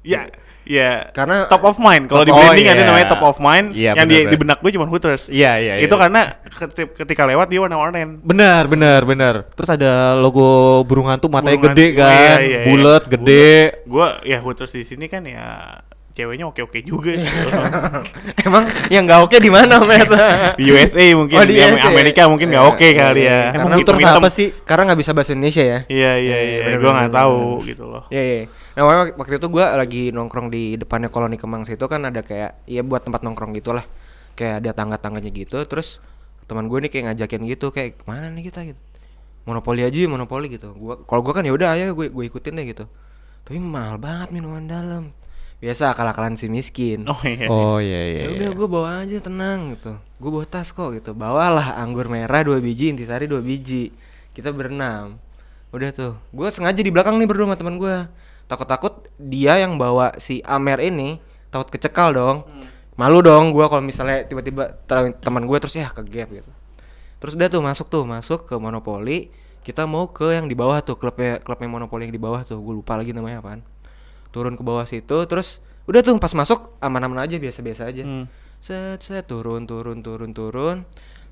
Ya, 0.00 0.32
ya. 0.66 1.10
Karena- 1.10 1.46
top 1.46 1.62
of 1.66 1.76
mind. 1.78 2.06
Kalau 2.08 2.22
Top- 2.22 2.28
di 2.28 2.32
oh, 2.32 2.38
branding 2.38 2.66
ada 2.68 2.82
iya. 2.82 2.88
namanya 2.88 3.06
top 3.10 3.22
of 3.26 3.36
mind. 3.38 3.66
Iya, 3.72 3.90
yang 3.98 4.06
di, 4.06 4.14
bener, 4.14 4.22
di 4.22 4.26
bener. 4.26 4.40
benak 4.40 4.58
gue 4.62 4.70
cuma 4.74 4.86
Hooters. 4.88 5.22
Iya, 5.28 5.52
iya, 5.58 5.74
Itu 5.82 5.94
karena 5.98 6.20
keti- 6.58 6.90
ketika 6.94 7.22
lewat 7.26 7.46
dia 7.50 7.60
warna-warni. 7.62 8.22
Benar, 8.22 8.66
benar, 8.66 9.00
benar. 9.04 9.34
Terus 9.52 9.70
ada 9.70 10.16
logo 10.16 10.80
burung 10.84 11.08
hantu 11.10 11.28
matanya 11.28 11.58
Burung 11.58 11.74
gede 11.74 11.86
hantu, 11.92 12.00
kan, 12.00 12.10
iya, 12.12 12.34
iya, 12.40 12.58
iya. 12.62 12.66
bulat, 12.66 13.02
gede. 13.06 13.50
Gue 13.86 14.08
ya 14.26 14.38
Hooters 14.40 14.72
di 14.72 14.82
sini 14.82 15.06
kan 15.06 15.22
ya 15.26 15.78
ceweknya 16.12 16.44
oke-oke 16.44 16.80
juga. 16.80 17.12
gitu. 17.12 17.48
Emang 18.46 18.64
yang 18.88 19.04
nggak 19.04 19.20
oke 19.24 19.36
di 19.36 19.48
mana, 19.48 19.80
Met? 19.80 20.08
di 20.54 20.64
USA 20.68 21.04
mungkin, 21.12 21.36
Oh, 21.36 21.44
di 21.44 21.56
USA. 21.56 21.88
Amerika 21.88 22.28
mungkin 22.28 22.48
nggak 22.48 22.66
oke 22.68 22.84
Iya, 22.84 22.98
kali 22.98 23.20
iya. 23.20 23.30
ya. 23.30 23.40
Karena 23.48 23.56
Emang 23.58 23.72
Hooters 23.74 23.96
hitam-hitam. 23.98 24.20
apa 24.20 24.28
sih? 24.28 24.48
Karena 24.62 24.82
nggak 24.86 25.00
bisa 25.00 25.10
bahasa 25.12 25.30
Indonesia 25.32 25.64
ya. 25.64 25.78
Iya 25.86 26.12
iya 26.14 26.36
Iya, 26.38 26.58
iya, 26.64 26.76
gue 26.76 26.90
nggak 26.90 27.12
tahu 27.12 27.40
gitu 27.64 27.84
loh. 27.86 28.04
Iya, 28.08 28.22
iya. 28.22 28.40
Nah, 28.72 28.82
waktu- 28.82 29.14
waktu 29.16 29.34
itu 29.36 29.48
gua 29.48 29.66
lagi 29.74 30.02
nongkrong 30.10 30.48
di 30.48 30.76
depannya 30.76 31.08
koloni 31.08 31.36
Kemang 31.36 31.64
situ 31.64 31.84
kan 31.84 32.00
ada 32.02 32.20
kayak 32.20 32.60
ya 32.64 32.80
buat 32.80 33.02
tempat 33.02 33.20
nongkrong 33.20 33.52
gitulah. 33.52 33.84
Kayak 34.32 34.64
ada 34.64 34.70
tangga-tangganya 34.74 35.28
gitu. 35.28 35.60
Terus 35.62 36.00
teman 36.44 36.66
gue 36.66 36.78
nih 36.78 36.90
kayak 36.90 37.04
ngajakin 37.08 37.42
gitu 37.46 37.66
kayak 37.68 38.00
ke 38.00 38.04
mana 38.04 38.28
nih 38.28 38.46
kita 38.46 38.64
gitu. 38.64 38.80
Monopoli 39.42 39.82
aja 39.82 39.92
ya, 39.92 40.06
monopoli 40.06 40.46
gitu. 40.48 40.70
Gua 40.72 41.00
kalau 41.00 41.20
gua 41.20 41.32
kan 41.32 41.42
ya 41.42 41.50
udah 41.50 41.74
ayo 41.74 41.92
gue 41.92 42.08
gue 42.08 42.24
ikutin 42.26 42.52
deh 42.54 42.66
gitu. 42.66 42.84
Tapi 43.42 43.58
mahal 43.58 43.96
banget 43.96 44.30
minuman 44.30 44.64
dalam. 44.64 45.10
Biasa 45.62 45.94
akal-akalan 45.94 46.34
si 46.34 46.50
miskin. 46.50 47.06
Oh 47.06 47.22
iya. 47.22 47.46
Oh 47.46 47.78
iya 47.78 48.00
iya. 48.02 48.18
ya 48.18 48.22
iya. 48.26 48.30
udah 48.34 48.50
gue 48.50 48.66
bawa 48.66 48.88
aja 49.06 49.22
tenang 49.22 49.78
gitu. 49.78 49.94
Gue 50.18 50.30
bawa 50.34 50.42
tas 50.42 50.74
kok 50.74 50.90
gitu. 50.90 51.14
Bawalah 51.14 51.78
anggur 51.78 52.10
merah 52.10 52.42
dua 52.42 52.58
biji 52.58 52.90
intisari 52.90 53.30
dua 53.30 53.38
biji. 53.38 53.94
Kita 54.34 54.50
berenam. 54.50 55.22
Udah 55.70 55.94
tuh. 55.94 56.18
Gue 56.34 56.50
sengaja 56.50 56.82
di 56.82 56.90
belakang 56.90 57.14
nih 57.14 57.30
berdua 57.30 57.46
sama 57.46 57.54
teman 57.54 57.78
gue 57.78 57.94
takut-takut 58.50 59.06
dia 59.22 59.54
yang 59.62 59.78
bawa 59.78 60.18
si 60.18 60.42
Amer 60.42 60.82
ini 60.82 61.22
takut 61.54 61.70
kecekal 61.70 62.10
dong. 62.10 62.42
Malu 62.98 63.22
dong 63.22 63.54
gue 63.54 63.62
kalau 63.70 63.86
misalnya 63.86 64.26
tiba-tiba 64.26 64.74
te- 64.82 65.14
teman 65.22 65.46
gue 65.46 65.58
terus 65.62 65.78
ya 65.78 65.86
ke 65.94 66.02
gap 66.10 66.26
gitu. 66.34 66.50
Terus 67.22 67.38
udah 67.38 67.46
tuh 67.46 67.62
masuk 67.62 67.86
tuh 67.86 68.02
masuk 68.02 68.50
ke 68.50 68.58
monopoli. 68.58 69.30
Kita 69.62 69.86
mau 69.86 70.10
ke 70.10 70.34
yang 70.34 70.50
di 70.50 70.58
bawah 70.58 70.82
tuh 70.82 70.98
klubnya 70.98 71.38
klubnya 71.38 71.70
monopoli 71.70 72.10
yang 72.10 72.14
di 72.18 72.18
bawah 72.18 72.42
tuh. 72.42 72.58
Gue 72.58 72.82
lupa 72.82 72.98
lagi 72.98 73.14
namanya 73.14 73.38
apaan 73.38 73.62
turun 74.32 74.52
ke 74.52 74.60
bawah 74.60 74.82
situ 74.82 75.24
terus 75.24 75.60
udah 75.84 76.00
tuh 76.00 76.16
pas 76.16 76.30
masuk 76.32 76.72
aman-aman 76.78 77.20
aja 77.20 77.36
biasa-biasa 77.36 77.86
aja 77.86 78.02
Hmm. 78.02 78.24
set 78.58 78.98
set 78.98 79.22
turun 79.24 79.62
turun 79.62 80.00
turun 80.00 80.30
turun 80.30 80.76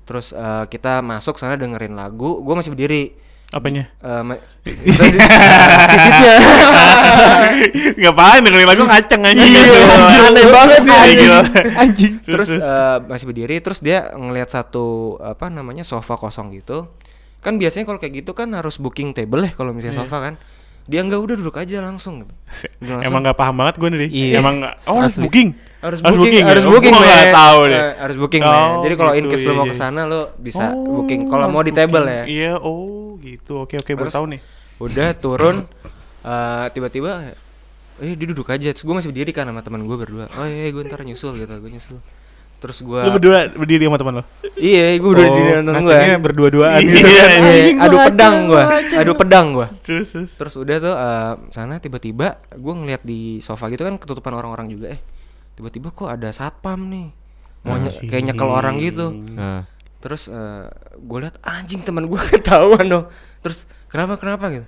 terus 0.01 0.31
eh, 0.31 0.63
kita 0.65 0.99
masuk 0.99 1.35
sana 1.35 1.55
dengerin 1.55 1.93
lagu 1.93 2.39
gue 2.39 2.53
masih 2.53 2.69
berdiri 2.69 3.03
Apanya? 3.51 3.83
Eh, 3.99 4.39
Titiknya. 4.63 5.27
Ngapain 7.97 8.39
dengerin 8.39 8.65
lagu 8.65 8.81
ngaceng 8.85 9.21
aja 9.21 9.37
Iya, 9.37 9.59
gitu. 9.59 9.77
aneh 10.23 10.43
banget 10.47 10.79
sih, 10.79 10.87
Iya, 10.87 11.03
anjing. 11.03 11.29
Anjing. 11.75 12.11
terus 12.23 12.49
eh, 12.49 12.97
masih 13.05 13.25
berdiri 13.27 13.55
terus 13.59 13.79
dia 13.79 14.09
ngelihat 14.13 14.47
satu 14.47 15.15
apa 15.19 15.47
namanya 15.47 15.83
sofa 15.83 16.15
kosong 16.15 16.51
gitu 16.53 16.87
kan 17.41 17.57
biasanya 17.57 17.83
kalau 17.83 17.97
kayak 17.97 18.21
gitu 18.21 18.31
kan 18.31 18.47
harus 18.53 18.77
booking 18.77 19.11
table 19.11 19.41
ya 19.41 19.51
kalau 19.51 19.73
misalnya 19.73 19.99
sofa 19.99 20.17
kan 20.21 20.33
dia 20.89 21.01
nggak 21.05 21.21
udah 21.21 21.35
duduk 21.37 21.55
aja 21.57 21.77
langsung. 21.81 22.25
Udah 22.81 22.93
langsung. 22.99 23.07
Emang 23.07 23.21
gak 23.25 23.37
paham 23.37 23.55
banget 23.57 23.75
gue 23.77 23.89
nih. 23.93 24.09
Iya. 24.09 24.33
Emang 24.41 24.55
nggak. 24.61 24.73
Oh 24.89 24.97
harus 25.01 25.15
Asli. 25.17 25.23
booking. 25.25 25.49
harus 25.81 25.99
booking, 26.05 26.45
ya? 26.45 26.45
harus 26.45 26.65
Oh, 26.65 26.71
booking, 26.77 26.93
gua 26.93 27.01
nggak 27.01 27.25
men. 27.25 27.33
tahu 27.33 27.59
deh. 27.65 27.81
Eh, 27.81 27.93
harus 27.97 28.17
booking, 28.21 28.41
Oh. 28.45 28.81
Jadi 28.85 28.93
kalau 29.01 29.11
in 29.17 29.23
gitu, 29.25 29.31
case 29.33 29.43
lu 29.43 29.49
iya, 29.49 29.57
mau 29.57 29.65
iya. 29.65 29.73
ke 29.73 29.77
sana 29.81 30.01
lu 30.05 30.21
bisa 30.37 30.65
Oh, 30.77 31.01
booking. 31.01 31.21
Kalau 31.25 31.43
harus 31.49 31.53
mau 31.57 31.63
di 31.65 31.73
table 31.73 32.05
booking. 32.05 32.17
ya. 32.17 32.23
Iya, 32.29 32.53
oh 32.61 33.17
gitu. 33.17 33.53
Oke 33.65 33.75
oke 33.81 33.91
baru 33.97 34.11
tahu 34.13 34.25
nih. 34.37 34.39
Udah 34.77 35.09
turun 35.17 35.55
eh, 36.21 36.65
tiba-tiba 36.69 37.33
eh 38.01 38.17
dia 38.17 38.27
duduk 38.29 38.49
aja 38.49 38.73
terus 38.73 38.81
gue 38.81 38.95
masih 38.97 39.09
berdiri 39.13 39.29
kan 39.29 39.45
sama 39.45 39.61
teman 39.61 39.85
gue 39.85 39.93
berdua 39.93 40.25
oh 40.33 40.45
iya 40.49 40.73
gue 40.73 40.81
ntar 40.89 41.05
nyusul 41.05 41.37
gitu 41.37 41.53
gue 41.53 41.69
nyusul 41.69 42.01
terus 42.61 42.77
gue 42.79 43.01
Lu 43.01 43.11
berdua 43.11 43.49
berdiri 43.49 43.83
sama 43.83 43.97
teman 43.97 44.13
lo. 44.15 44.23
iya 44.53 44.93
gue 44.93 45.01
berdua 45.03 45.27
di 45.27 45.41
temen 45.41 45.65
gue 45.65 45.89
ngacengnya 45.89 46.17
berdua-duaan 46.19 46.77
Iya, 46.77 46.85
gitu. 46.87 47.01
Iya. 47.01 47.09
Iya, 47.11 47.25
Anjing, 47.25 47.75
adu 47.75 47.89
gua 47.91 48.05
pedang 48.05 48.35
gua. 48.45 48.63
aceng. 48.69 48.99
adu 49.01 49.11
pedang 49.13 49.45
gue 49.51 49.67
Terus 49.81 50.07
terus. 50.07 50.29
terus 50.31 50.53
udah 50.55 50.77
tuh 50.77 50.93
eh, 50.93 51.33
sana 51.49 51.73
tiba-tiba 51.77 52.27
gue 52.47 52.73
ngeliat 52.75 53.01
di 53.01 53.19
sofa 53.39 53.65
gitu 53.67 53.81
kan 53.81 53.97
ketutupan 53.97 54.31
orang-orang 54.31 54.69
juga 54.69 54.87
eh. 54.89 55.01
Tiba-tiba 55.51 55.89
kok 55.89 56.07
ada 56.07 56.29
satpam 56.29 56.85
nih. 56.85 57.07
Mau 57.61 57.75
nye- 57.75 57.97
kayak 58.03 58.23
nyekel 58.27 58.47
orang 58.47 58.77
gitu. 58.77 59.09
Nah, 59.31 59.65
terus 59.99 60.29
gue 60.95 61.17
liat 61.19 61.37
anjing 61.41 61.81
teman 61.81 62.05
gue 62.05 62.17
ketahuan 62.31 62.85
dong. 62.85 63.05
Terus 63.39 63.65
kenapa 63.85 64.15
kenapa? 64.15 64.47
gitu 64.49 64.65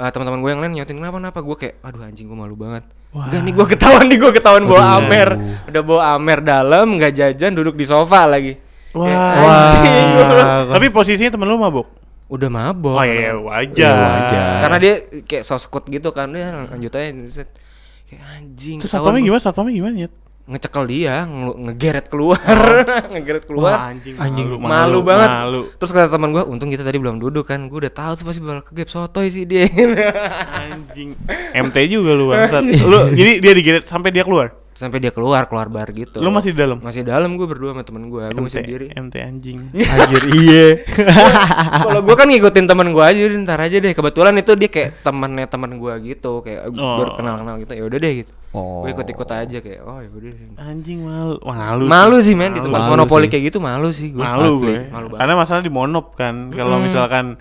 Eh, 0.00 0.08
teman-teman 0.08 0.40
gue 0.40 0.50
yang 0.50 0.60
lain 0.60 0.72
nyautin 0.74 0.96
kenapa 0.96 1.20
kenapa 1.20 1.38
gue 1.40 1.56
kayak 1.58 1.74
aduh 1.80 2.00
anjing 2.02 2.24
gue 2.24 2.32
malu 2.34 2.56
banget 2.56 2.88
Enggak 3.10 3.40
nih 3.42 3.52
gue 3.52 3.66
ketahuan 3.68 4.04
nih 4.06 4.18
gue 4.18 4.32
ketahuan 4.32 4.64
bawa 4.64 4.84
amer 4.96 5.28
udah 5.68 5.82
bawa 5.84 6.02
amer 6.14 6.38
dalam 6.40 6.96
nggak 6.96 7.12
jajan 7.12 7.52
duduk 7.52 7.74
di 7.74 7.84
sofa 7.84 8.24
lagi 8.24 8.56
Wah. 8.90 9.06
anjing 9.06 10.06
gua 10.10 10.24
bilang. 10.26 10.48
Tapi 10.72 10.86
posisinya 10.88 11.30
temen 11.30 11.46
lu 11.46 11.54
mabuk. 11.54 11.86
udah 12.26 12.48
mabok 12.48 12.96
Oh 12.96 13.04
iya 13.04 13.12
Iya, 13.28 13.32
wajar. 13.38 13.94
wajar. 13.94 14.50
karena 14.62 14.76
dia 14.78 14.94
kayak 15.20 15.44
soskut 15.44 15.84
gitu 15.84 16.10
kan 16.10 16.30
dia 16.30 16.48
lanjut 16.64 16.90
aja 16.90 17.10
kayak 18.06 18.22
anjing 18.34 18.78
Terus 18.80 18.90
satpamnya 18.90 19.20
gimana? 19.20 19.42
Satpamnya 19.42 19.74
gimana 19.74 19.96
ya? 20.00 20.08
Ngecekel 20.50 20.84
dia 20.84 21.22
ngegeret 21.30 22.10
keluar 22.10 22.42
ngegeret 23.14 23.46
keluar 23.46 23.70
Wah, 23.70 23.94
anjing, 23.94 24.18
Anjing, 24.18 24.46
malu, 24.50 24.66
malu, 24.66 24.98
banget 25.06 25.30
Malu. 25.30 25.62
terus 25.78 25.90
kata 25.94 26.10
teman 26.10 26.34
gue 26.34 26.42
untung 26.42 26.68
kita 26.68 26.82
tadi 26.82 26.98
belum 26.98 27.22
duduk 27.22 27.46
kan 27.46 27.70
gue 27.70 27.78
udah 27.86 27.94
tahu 27.94 28.12
tuh 28.18 28.24
pasti 28.26 28.42
bakal 28.42 28.66
kegep 28.66 28.88
sotoy 28.90 29.30
sih 29.30 29.46
dia 29.46 29.70
Anjing. 30.50 31.14
MT 31.54 31.76
juga 31.86 32.10
lu 32.12 32.28
bangsat. 32.28 32.62
lu 32.90 33.14
jadi 33.14 33.38
dia 33.38 33.52
digeret 33.54 33.84
sampai 33.86 34.10
dia 34.10 34.26
keluar. 34.26 34.52
Sampai 34.80 34.96
dia 34.96 35.12
keluar 35.12 35.44
keluar 35.44 35.68
bar 35.68 35.92
gitu 35.92 36.16
Lu 36.18 36.32
masih 36.32 36.56
di 36.56 36.58
dalam. 36.58 36.80
masih 36.80 37.04
dalam 37.04 37.36
gue 37.36 37.44
berdua 37.44 37.76
sama 37.76 37.84
temen 37.84 38.08
gue 38.08 38.24
gue 38.24 38.40
masih 38.40 38.56
MT, 38.56 38.64
sendiri 38.64 38.86
MT 38.90 39.14
anjing. 39.20 39.58
Anjir 39.92 40.22
iya. 40.40 40.66
kalau 41.84 42.00
gue 42.00 42.16
kan 42.16 42.24
ngikutin 42.24 42.64
temen 42.64 42.88
gue 42.90 43.04
aja 43.04 43.20
udah, 43.20 43.38
ntar 43.44 43.60
aja 43.60 43.76
deh 43.76 43.92
kebetulan 43.92 44.34
itu 44.34 44.52
dia 44.56 44.68
kayak 44.68 44.90
temennya 45.02 45.46
temen 45.46 45.76
gue 45.76 45.94
gitu 46.06 46.40
kayak 46.40 46.72
Oh. 46.72 46.96
baru 46.96 47.10
kenal 47.12 47.34
kenal 47.36 47.54
gitu 47.58 47.72
ya 47.72 47.84
udah 47.84 47.98
deh 47.98 48.12
gitu 48.16 48.32
Oh. 48.50 48.82
gue 48.82 48.90
ikut 48.90 49.06
ikut 49.06 49.28
aja 49.28 49.58
kayak 49.60 49.80
oh 49.84 50.00
ya 50.00 50.08
udah. 50.08 50.32
Anjing 50.58 50.98
malu. 51.00 51.36
Malu. 51.44 51.84
malu 51.86 52.16
sih 52.18 52.32
men 52.32 52.50
di 52.50 52.58
tempat 52.58 52.82
monopoli 52.88 53.26
sih. 53.26 53.30
kayak 53.30 53.44
gitu 53.46 53.58
malu 53.60 53.88
sih 53.92 54.10
gue 54.10 54.18
Malu 54.18 54.58
gue. 54.58 54.90
Malu 54.90 55.06
banget. 55.06 55.20
Karena 55.22 55.34
masalah 55.36 55.62
di 55.62 55.70
monop 55.70 56.06
kan. 56.14 56.50
Kalau 56.50 56.80
misalkan 56.80 57.38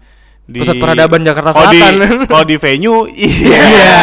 di 0.50 0.60
Pusat 0.60 0.75
Peradaban 0.82 1.22
Jakarta 1.22 1.53
Selatan. 1.53 1.94
Kalau 2.32 2.41
di 2.41 2.58
venue 2.58 3.06
iya. 3.13 3.62
Iya. 3.62 3.94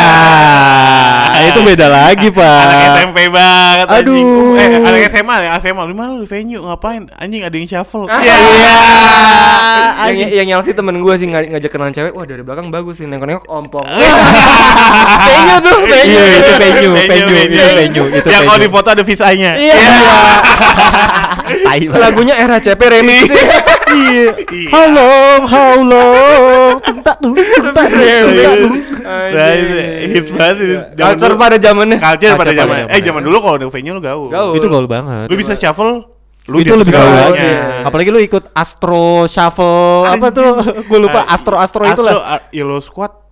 Itu 1.53 1.61
beda 1.61 1.87
lagi, 1.87 2.33
Pak. 2.33 2.59
Anak 2.65 2.79
SMP 2.97 3.19
banget 3.29 3.87
anjing. 3.93 4.25
Aduh. 4.25 4.57
Eh, 4.57 4.69
anak 4.81 5.01
SMA 5.11 5.37
ya, 5.43 5.51
SMA. 5.59 5.83
Lu 5.85 5.93
mana 5.93 6.17
lu 6.17 6.25
di 6.25 6.31
venue 6.31 6.63
ngapain? 6.63 7.11
Anjing 7.13 7.43
ada 7.45 7.53
yang 7.53 7.69
shuffle. 7.69 8.07
Iya. 8.07 8.39
yang 10.07 10.31
yang 10.33 10.47
nyal 10.47 10.61
sih 10.63 10.73
temen 10.73 10.97
gue 10.97 11.15
sih 11.17 11.27
ngaj- 11.27 11.51
ngajak 11.51 11.71
kenalan 11.71 11.91
cewek 11.91 12.13
wah 12.15 12.23
dari 12.23 12.41
belakang 12.41 12.71
bagus 12.71 13.03
sih 13.03 13.07
nengok 13.07 13.27
nengok 13.27 13.45
ompong 13.49 13.83
kayaknya 15.27 15.57
kayaknya 16.07 16.23
Iya, 16.23 16.39
itu 16.39 16.53
venue, 16.57 16.95
venue, 16.97 17.43
itu 17.43 17.69
venue, 17.75 18.07
itu 18.15 18.27
Yang 18.29 18.43
kalau 18.45 18.59
di 18.59 18.69
foto 18.69 18.89
ada 18.89 19.03
visanya. 19.03 19.51
iya 19.55 19.75
banget. 21.67 21.99
lagunya 21.99 22.35
RHCP 22.39 22.81
remix 22.91 23.21
Iya. 23.29 24.29
Iya. 24.51 24.71
Halo, 24.75 25.11
halo. 25.47 26.07
Tuntak 26.81 27.17
tuh, 27.19 27.33
tuntak. 27.33 27.87
Nah, 27.87 29.53
hits 30.05 30.31
banget 30.31 30.57
sih. 30.59 30.67
Culture 30.93 31.35
pada 31.37 31.57
zamannya 31.57 31.97
Culture 31.97 32.35
pada 32.35 32.35
Culture 32.35 32.37
pada 32.37 32.53
zaman. 32.53 32.77
Eh 32.77 32.83
zamannya. 32.83 33.05
zaman 33.05 33.23
dulu 33.23 33.37
kalau 33.39 33.55
ada 33.57 33.67
venue 33.69 33.95
lu 33.95 34.03
gaul. 34.03 34.27
Gaul. 34.29 34.53
Itu 34.55 34.67
gaul 34.67 34.87
banget. 34.87 35.27
Lu 35.27 35.35
bisa 35.35 35.55
shuffle. 35.55 36.03
Lu 36.47 36.57
itu 36.59 36.71
di 36.71 36.79
lebih 36.79 36.95
gaul 36.95 37.11
lagi. 37.11 37.51
Apalagi 37.83 38.11
lu 38.11 38.21
ikut 38.21 38.51
Astro 38.53 39.27
Shuffle 39.27 40.07
apa 40.07 40.27
tuh? 40.31 40.51
Gue 40.83 40.99
lupa 41.01 41.23
Ah, 41.23 41.35
Astro 41.35 41.55
Astro 41.57 41.83
itu 41.83 41.91
Astro, 41.97 42.07
lah. 42.07 42.39
ah, 42.39 42.41
Yellow 42.51 42.79
Squad. 42.79 43.26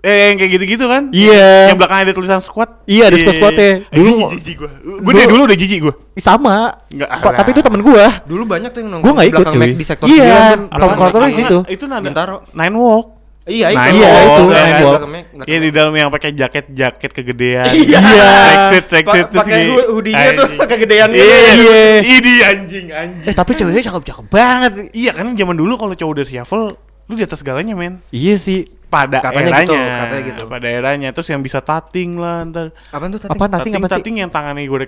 Eh 0.00 0.32
yang 0.32 0.36
kayak 0.36 0.50
gitu-gitu 0.54 0.84
kan? 0.84 1.12
Iya. 1.12 1.68
Yang 1.68 1.76
belakangnya 1.76 2.04
ada 2.08 2.14
tulisan 2.14 2.40
squad. 2.40 2.70
Iya, 2.84 3.02
ada 3.06 3.16
squad-squadnya. 3.16 3.70
Dulu 3.88 4.08
Dulu- 4.10 4.30
jijik 4.34 4.56
gua. 4.56 4.70
Gua 4.80 5.12
dari 5.12 5.28
dulu 5.28 5.42
udah 5.44 5.58
jijik 5.58 5.78
gua. 5.82 5.94
Sama. 6.16 6.56
Enggak, 6.88 7.08
tapi 7.20 7.48
itu 7.52 7.60
temen 7.60 7.80
gua. 7.80 8.06
dulu 8.24 8.42
banyak 8.44 8.70
tuh 8.70 8.80
yang 8.80 8.90
nongkrong 8.90 9.04
Gua 9.04 9.12
nggak 9.12 9.26
di 9.26 9.30
ikut 9.30 9.40
belakang 9.44 9.54
cuy. 9.54 9.60
Mac 9.60 9.76
di 9.76 9.84
sektor 9.84 10.06
Iya, 10.06 10.16
9 10.16 10.32
tuh. 10.32 10.64
Tom 10.72 10.80
Apaan? 10.80 10.96
Carter 10.96 11.20
di 11.20 11.28
Itu- 11.28 11.38
situ. 11.38 11.58
Itu 11.68 11.84
nada 11.84 12.00
Bintaro. 12.00 12.36
Nine 12.50 12.76
Walk. 12.76 13.06
iya 13.44 13.66
itu 13.68 13.80
Nine 13.82 13.96
Iya, 13.96 14.06
Walk, 14.06 14.24
itu, 14.30 14.44
Nine? 14.46 14.74
Walk. 14.80 15.00
Iya 15.44 15.58
di 15.58 15.70
dalam 15.70 15.92
yang 15.92 16.08
pakai 16.08 16.30
jaket 16.30 16.64
jaket 16.70 17.10
kegedean. 17.10 17.66
Iya. 17.68 18.00
Pa- 18.00 18.80
terus 18.80 19.02
pakai 19.34 19.60
hoodie-nya 19.84 20.28
tuh 20.32 20.46
kegedean 20.70 21.08
gitu. 21.10 21.24
Iya. 21.24 21.38
Iya. 21.50 21.80
Ini 22.00 22.32
anjing 22.46 22.86
anjing. 22.88 23.26
Eh 23.26 23.34
tapi 23.34 23.52
ceweknya 23.52 23.84
cakep-cakep 23.84 24.26
banget. 24.28 24.72
Iya 24.92 25.12
kan 25.12 25.28
zaman 25.30 25.56
dulu 25.56 25.76
kalau 25.76 25.92
cowok 25.92 26.12
udah 26.14 26.24
shuffle 26.24 26.64
lu 27.04 27.12
di 27.12 27.24
atas 27.26 27.42
segalanya 27.42 27.74
men. 27.74 28.00
Iya 28.08 28.38
sih. 28.38 28.64
Pada 28.90 29.22
Katanya 29.22 29.62
gitu, 29.62 29.70
eranya, 29.70 29.98
katanya 30.02 30.22
gitu. 30.26 30.42
Pada 30.50 30.66
eranya 30.66 31.08
terus 31.14 31.28
yang 31.30 31.40
bisa 31.40 31.62
tating 31.62 32.18
lah 32.18 32.42
ntar. 32.42 32.74
Apaan 32.90 33.14
tuh 33.14 33.22
tadi? 33.22 33.30
Apa 33.30 33.46
nanti 33.46 33.70
tating, 33.70 33.74
apa 33.78 33.86
sih? 33.86 33.94
tating 33.94 34.16
yang 34.18 34.30
tangannya 34.34 34.66
gue 34.66 34.78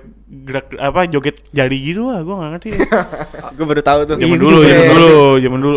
gerak 0.43 0.67
apa 0.75 1.07
joget 1.07 1.39
jari 1.55 1.79
gitu 1.79 2.11
lah 2.11 2.27
gue 2.27 2.35
gak 2.35 2.51
ngerti. 2.59 2.69
Gue 3.57 3.67
baru 3.69 3.83
tahu 3.87 4.01
tuh. 4.11 4.17
zaman 4.19 4.39
dulu, 4.43 4.59
juga 4.59 4.67
zaman 4.67 4.83
ya. 4.83 4.91
dulu, 4.91 5.15
zaman 5.39 5.61
dulu. 5.63 5.77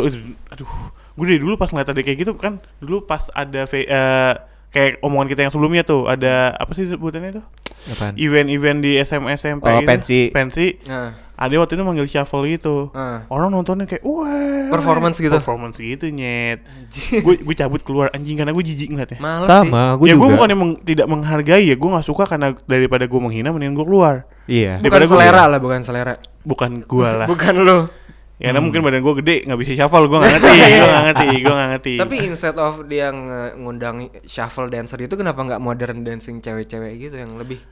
Aduh, 0.49 0.69
gue 1.15 1.25
dari 1.29 1.39
dulu 1.39 1.53
pas 1.53 1.69
ngeliat 1.69 1.89
ada 1.93 2.01
kayak 2.01 2.17
gitu 2.17 2.31
kan, 2.33 2.57
dulu 2.81 2.97
pas 3.05 3.23
ada 3.29 3.61
ve- 3.69 3.85
eh, 3.87 4.33
kayak 4.73 4.99
omongan 5.05 5.27
kita 5.31 5.41
yang 5.45 5.53
sebelumnya 5.53 5.83
tuh 5.85 6.09
ada 6.09 6.51
apa 6.57 6.71
sih 6.73 6.89
sebutannya 6.89 7.39
tuh? 7.39 7.45
Event-event 8.17 8.79
di 8.81 8.97
SMA 9.05 9.37
SMP. 9.37 9.69
Oh, 9.69 9.79
gitu. 9.79 9.87
pensi. 9.87 10.19
Pensi. 10.33 10.67
Nah, 10.89 11.24
Ada 11.35 11.59
waktu 11.59 11.75
itu 11.75 11.83
manggil 11.83 12.07
shuffle 12.07 12.47
gitu. 12.47 12.89
nah. 12.95 13.27
Orang 13.27 13.51
nontonnya 13.51 13.83
kayak 13.83 14.07
wah 14.07 14.71
Performance 14.71 15.19
gitu. 15.19 15.35
Performance 15.35 15.77
gitu 15.77 16.07
nyet. 16.07 16.63
Gue 17.21 17.35
gue 17.37 17.55
cabut 17.55 17.83
keluar 17.83 18.07
anjing 18.15 18.39
karena 18.39 18.55
gue 18.55 18.63
jijik 18.63 18.89
ngeliatnya. 18.89 19.19
Males 19.19 19.43
sih. 19.43 19.51
Sama, 19.51 19.99
gue 19.99 20.07
ya 20.07 20.15
gue 20.15 20.29
bukan 20.31 20.47
yang 20.47 20.61
tidak 20.81 21.07
menghargai 21.11 21.63
ya, 21.67 21.75
gue 21.75 21.89
nggak 21.91 22.07
suka 22.07 22.23
karena 22.23 22.55
daripada 22.65 23.03
gue 23.05 23.19
menghina 23.19 23.51
mendingan 23.51 23.75
gue 23.75 23.85
keluar. 23.85 24.15
Iya. 24.47 24.79
Bukan 24.79 24.87
Daripada 24.87 25.05
gua- 25.05 25.13
selera 25.19 25.43
lah, 25.51 25.59
bukan 25.59 25.81
selera. 25.83 26.13
Bukan 26.47 26.71
gue 26.87 27.09
lah. 27.11 27.27
Bukan 27.31 27.53
lu. 27.61 27.79
Ya 28.35 28.51
karena 28.51 28.59
mungkin 28.59 28.83
badan 28.83 28.99
gue 28.99 29.15
gede 29.23 29.35
nggak 29.47 29.59
bisa 29.63 29.71
shuffle, 29.79 30.11
gue 30.11 30.17
nggak 30.19 30.33
ngerti, 30.39 30.51
gue 30.59 30.87
nggak 30.87 31.03
ngerti, 31.07 31.27
gue 31.39 31.53
nggak 31.55 31.69
ngerti. 31.71 31.93
Tapi 32.03 32.15
instead 32.27 32.57
of 32.59 32.73
dia 32.83 33.07
ngundang 33.55 34.11
shuffle 34.27 34.67
dancer 34.67 34.99
itu 34.99 35.15
kenapa 35.15 35.39
nggak 35.39 35.61
modern 35.63 36.03
dancing 36.03 36.43
cewek-cewek 36.43 36.99
gitu 36.99 37.15
yang 37.15 37.31
lebih 37.39 37.63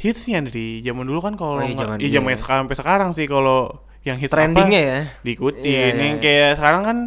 hitsnya 0.00 0.40
dari 0.40 0.80
zaman 0.80 1.04
dulu 1.04 1.20
kan 1.20 1.36
kalau 1.36 1.60
Oh, 1.60 1.64
iya, 1.64 1.76
zaman 1.76 1.96
iya 2.00 2.08
zaman 2.10 2.32
ya. 2.32 2.38
sekarang 2.40 2.60
sampai 2.64 2.78
sekarang 2.80 3.08
sih 3.12 3.26
kalau 3.28 3.84
yang 4.00 4.16
hits 4.16 4.32
trendingnya 4.32 4.80
apa, 4.80 4.88
ya? 4.88 5.00
diikutin. 5.20 5.60
Iya, 5.62 5.76
iya, 5.76 5.88
yang 6.00 6.16
iya. 6.16 6.22
kayak 6.24 6.50
sekarang 6.56 6.82
kan 6.88 6.98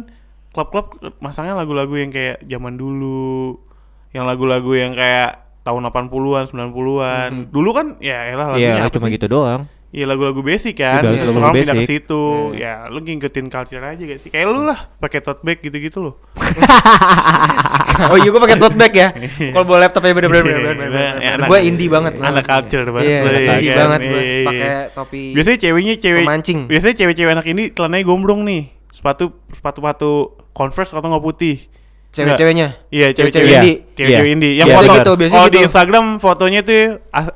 klub-klub 0.54 0.86
masangnya 1.18 1.58
lagu-lagu 1.58 1.90
yang 1.98 2.14
kayak 2.14 2.46
zaman 2.46 2.78
dulu, 2.78 3.58
yang 4.14 4.22
lagu-lagu 4.24 4.70
yang 4.72 4.94
kayak 4.94 5.42
tahun 5.66 5.90
80-an, 5.90 6.44
90-an. 6.46 7.30
Mhm. 7.34 7.44
Dulu 7.50 7.70
kan 7.74 7.86
ya 7.98 8.30
elah 8.30 8.54
lagunya 8.54 8.78
Iya, 8.78 8.86
apa 8.86 8.94
cuma 8.94 9.10
sih? 9.10 9.18
gitu 9.18 9.26
doang. 9.26 9.66
Iya 9.94 10.10
lagu-lagu 10.10 10.42
basic 10.42 10.74
kan. 10.74 11.06
Udah, 11.06 11.10
lagu-lagu 11.14 11.38
orang 11.38 11.54
pindah 11.54 11.74
ke 11.78 11.86
situ. 11.86 12.24
Iya. 12.50 12.82
Ya 12.82 12.90
lu 12.90 12.98
ngikutin 12.98 13.46
culture 13.46 13.78
aja 13.78 14.02
gak 14.02 14.18
sih? 14.18 14.26
Kayak 14.26 14.46
lu 14.50 14.66
lah 14.66 14.90
pakai 14.98 15.22
tote 15.22 15.38
bag 15.40 15.62
gitu-gitu 15.62 16.02
loh. 16.02 16.14
oh 18.10 18.16
iya 18.18 18.28
gue 18.28 18.42
pakai 18.42 18.58
tote 18.58 18.74
bag 18.74 18.90
ya. 18.90 19.08
Kalau 19.54 19.64
bawa 19.64 19.86
laptop 19.86 20.02
ya 20.02 20.12
bener-bener 20.12 20.42
bener-bener. 20.42 20.66
Iya, 20.66 20.74
bener-bener. 20.74 21.34
anak- 21.38 21.48
Gue 21.48 21.58
indie 21.62 21.86
banget. 21.86 22.12
Anak 22.18 22.42
culture 22.42 22.86
banget. 22.90 23.06
Iya, 23.06 23.18
lu, 23.22 23.28
ya 23.30 23.38
indie 23.54 23.70
kan? 23.70 23.78
banget 23.78 24.00
gue. 24.00 24.10
Iya, 24.10 24.22
iya. 24.34 24.46
Pakai 24.46 24.70
topi. 24.92 25.22
Biasanya 25.30 25.58
ceweknya 25.62 25.94
cewek 25.96 26.24
Pemancing. 26.26 26.60
Biasanya 26.66 26.94
cewek-cewek 26.96 27.32
anak 27.32 27.46
ini 27.46 27.62
celananya 27.70 28.04
gombrong 28.04 28.40
nih. 28.42 28.62
Sepatu 28.90 29.24
sepatu-sepatu 29.50 30.10
Converse 30.50 30.90
atau 30.90 31.06
nggak 31.06 31.22
putih. 31.24 31.56
Cewek-ceweknya. 32.10 32.78
Iya, 32.90 33.10
Cewek-cewek 33.10 33.30
cewek-cewek 33.30 33.58
indie. 33.58 33.76
Cewek-cewek 33.94 34.26
Iya. 34.26 34.34
indie. 34.34 34.52
Yang 34.54 34.66
Iya, 34.66 34.76
foto 34.76 34.92
gitu, 34.92 35.12
biasanya 35.14 35.34
kalau 35.36 35.46
di 35.46 35.54
gitu. 35.54 35.66
Instagram 35.66 36.04
fotonya 36.18 36.60
tuh 36.62 36.82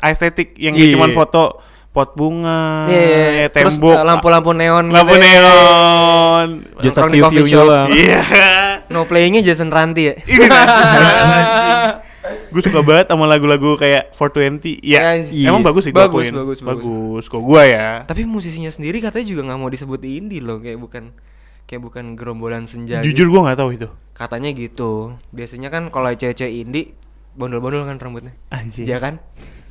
estetik 0.01 0.49
yang 0.55 0.75
Iya. 0.75 0.95
cuma 0.95 1.07
foto 1.13 1.43
pot 1.89 2.13
bunga, 2.13 2.85
Iya, 2.85 2.95
iya, 2.95 3.09
iya. 3.09 3.31
ya, 3.41 3.49
Terus 3.51 3.75
tembok, 3.75 3.93
uh, 3.93 4.05
lampu-lampu 4.05 4.51
neon. 4.53 4.87
lampu 4.89 5.13
gitu 5.13 5.19
ya. 5.19 5.35
neon. 5.35 6.49
Just 6.79 6.97
a 6.97 7.07
di 7.07 7.19
view 7.19 7.45
doang. 7.49 7.89
Iya. 7.91 8.23
No 8.87 9.05
playingnya 9.05 9.43
Jason 9.43 9.69
Ranti 9.69 10.03
ya. 10.05 10.15
gue 12.49 12.63
suka 12.63 12.81
banget 12.81 13.09
sama 13.09 13.25
lagu-lagu 13.25 13.77
kayak 13.77 14.13
420 14.13 14.81
ya 14.81 15.17
Iya. 15.19 15.49
emang 15.49 15.61
bagus 15.61 15.85
sih 15.85 15.93
Bagus, 15.93 16.29
bagus, 16.29 16.61
bagus. 16.61 16.61
bagus 16.63 17.25
kok 17.27 17.41
gua 17.41 17.63
ya 17.65 17.89
Tapi 18.05 18.25
musisinya 18.25 18.69
sendiri 18.69 19.01
katanya 19.01 19.27
juga 19.27 19.43
nggak 19.47 19.59
mau 19.59 19.69
disebut 19.69 20.01
indie 20.03 20.41
loh, 20.41 20.57
kayak 20.57 20.77
bukan 20.77 21.13
kayak 21.65 21.81
bukan 21.83 22.05
gerombolan 22.15 22.65
senja 22.65 23.01
Jujur 23.01 23.29
gitu. 23.29 23.31
gua 23.31 23.41
nggak 23.47 23.59
tahu 23.59 23.71
itu. 23.75 23.89
katanya 24.13 24.51
gitu 24.51 24.93
biasanya 25.31 25.69
kan 25.69 25.89
kalau 25.89 26.09
cewek-cewek 26.11 26.53
indie 26.59 26.97
bondol-bondol 27.35 27.85
kan 27.85 27.97
rambutnya 27.97 28.33
Anjir. 28.49 28.85
Iya 28.85 28.99
kan 28.99 29.21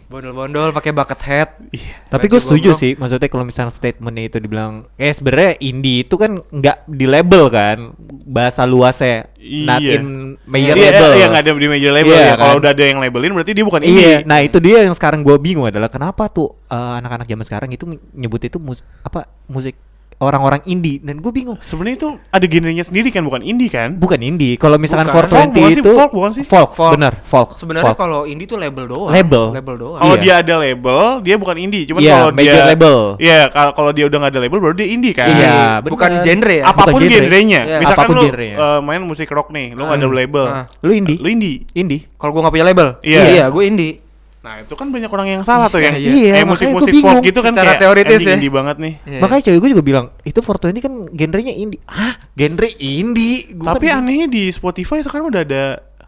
bondol-bondol 0.08 0.72
pakai 0.72 0.92
bucket 0.92 1.20
hat 1.22 1.50
Iya. 1.68 2.00
Tapi 2.08 2.26
gue 2.26 2.40
setuju 2.40 2.72
sih, 2.74 2.96
maksudnya 2.96 3.28
kalau 3.28 3.44
misalnya 3.44 3.70
statementnya 3.70 4.24
itu 4.26 4.40
dibilang, 4.40 4.88
eh 4.96 5.12
sebenarnya 5.12 5.60
indie 5.60 6.02
itu 6.02 6.16
kan 6.16 6.40
nggak 6.40 6.88
di 6.88 7.04
label 7.04 7.52
kan, 7.52 7.92
bahasa 8.24 8.64
luasnya, 8.64 9.28
not 9.68 9.84
Iya. 9.84 10.00
in 10.00 10.04
major 10.48 10.74
Iya, 10.74 10.84
label. 10.88 11.10
Iya, 11.12 11.26
nggak 11.28 11.44
ada 11.44 11.52
di 11.52 11.68
major 11.68 11.92
label 11.92 12.16
Iya, 12.16 12.24
ya. 12.24 12.36
Kalau 12.40 12.54
kan? 12.56 12.62
udah 12.64 12.72
ada 12.72 12.84
yang 12.84 12.98
labelin 12.98 13.32
berarti 13.36 13.52
dia 13.52 13.66
bukan 13.68 13.82
Iya, 13.84 13.92
indie. 13.92 14.16
nah 14.24 14.40
itu 14.40 14.58
dia 14.58 14.78
yang 14.88 14.96
sekarang 14.96 15.20
gue 15.22 15.36
bingung 15.38 15.68
adalah 15.68 15.92
kenapa 15.92 16.32
tuh 16.32 16.56
eh, 16.72 16.94
anak-anak 17.04 17.28
zaman 17.28 17.46
sekarang 17.46 17.70
itu 17.70 17.84
nyebut 18.16 18.42
itu 18.42 18.58
mus 18.58 18.80
apa 19.04 19.28
musik 19.46 19.76
orang-orang 20.20 20.66
indie 20.66 20.98
dan 21.00 21.18
gue 21.18 21.30
bingung. 21.30 21.58
Sebenarnya 21.60 21.96
itu 21.96 22.10
ada 22.28 22.42
genrenya 22.44 22.82
sendiri 22.82 23.08
kan, 23.08 23.22
bukan 23.22 23.40
indie 23.40 23.68
kan? 23.68 23.94
Bukan 23.96 24.18
indie, 24.18 24.56
kalau 24.56 24.76
misalkan 24.76 25.06
Bukan. 25.06 25.30
420 25.30 25.30
Folk 25.30 25.54
bukan 25.54 25.70
sih? 25.70 25.78
itu 25.78 25.92
Folk 25.92 26.12
bukan 26.12 26.32
sih? 26.34 26.44
folk, 26.44 26.70
Folk. 26.72 26.92
bener, 26.92 27.14
folk. 27.22 27.50
sebenarnya 27.54 27.94
kalau 27.94 28.22
indie 28.24 28.44
tuh 28.44 28.58
label 28.58 28.86
doang 28.88 29.10
Label. 29.10 29.46
label 29.52 29.76
doang 29.78 30.00
Kalau 30.00 30.16
Iya. 30.16 30.24
dia 30.24 30.34
ada 30.40 30.54
label, 30.60 30.98
dia 31.22 31.36
bukan 31.36 31.56
indie. 31.56 31.84
Cuman 31.86 32.02
Iya, 32.02 32.14
kalau 32.18 32.30
dia 32.34 32.64
label. 32.66 32.98
Iya, 33.18 33.40
kalau 33.48 33.72
kalau 33.74 33.92
dia 33.92 34.06
udah 34.06 34.18
nggak 34.20 34.32
ada 34.32 34.42
label 34.42 34.60
baru 34.60 34.74
dia 34.76 34.88
indie 34.88 35.14
kan. 35.14 35.28
Iya, 35.28 35.58
bukan 35.82 36.10
bener. 36.12 36.24
genre 36.24 36.56
ya 36.56 36.64
Apa 36.64 36.82
pun 36.84 36.92
Bukan 36.92 37.02
genre. 37.04 37.18
genrenya. 37.20 37.62
Iya. 37.64 37.78
Misalkan 37.78 37.98
Apa 38.00 38.10
pun 38.10 38.16
lu 38.16 38.24
genrenya. 38.26 38.58
eh, 38.58 38.80
main 38.82 39.02
musik 39.04 39.30
rock 39.30 39.48
nih, 39.50 39.68
lu 39.72 39.82
nggak 39.84 39.98
ada 39.98 40.08
Hmm. 40.08 40.18
label. 40.18 40.46
Ah. 40.48 40.66
Lu 40.82 40.92
indie? 40.92 41.18
Lu 41.18 41.28
indie. 41.28 41.58
Indie. 41.72 42.02
kalau 42.18 42.34
gua 42.34 42.42
nggak 42.44 42.54
punya 42.54 42.66
label 42.66 42.88
Iya. 43.00 43.22
iya 43.30 43.46
gue 43.48 43.64
indie 43.64 43.94
Nah, 44.48 44.64
itu 44.64 44.74
kan 44.74 44.88
banyak 44.88 45.10
orang 45.10 45.28
yang 45.30 45.44
salah 45.44 45.68
tuh 45.68 45.78
yang 45.78 45.94
Iya, 46.00 46.08
kayak 46.08 46.48
makanya 46.48 46.48
musik-musik 46.48 46.94
bingung. 46.94 47.20
gitu 47.22 47.40
kan 47.40 47.52
Secara 47.52 47.68
kayak 47.70 47.82
teoritis 47.84 48.20
ya. 48.22 48.34
indie 48.34 48.48
banget 48.50 48.76
nih. 48.78 48.94
Iya. 49.04 49.20
Makanya 49.20 49.42
cewek 49.44 49.60
gue 49.60 49.70
juga 49.70 49.84
bilang, 49.84 50.06
itu 50.24 50.40
Fortune 50.40 50.72
ini 50.72 50.80
kan 50.80 50.94
genrenya 51.10 51.52
indie. 51.52 51.84
Hah? 51.84 52.16
Genre 52.32 52.70
indie? 52.78 53.52
Gua 53.52 53.76
Tapi 53.76 53.86
kan- 53.86 54.00
anehnya 54.00 54.26
di 54.26 54.48
Spotify 54.50 55.00
sekarang 55.00 55.28
udah 55.28 55.42
ada 55.42 55.64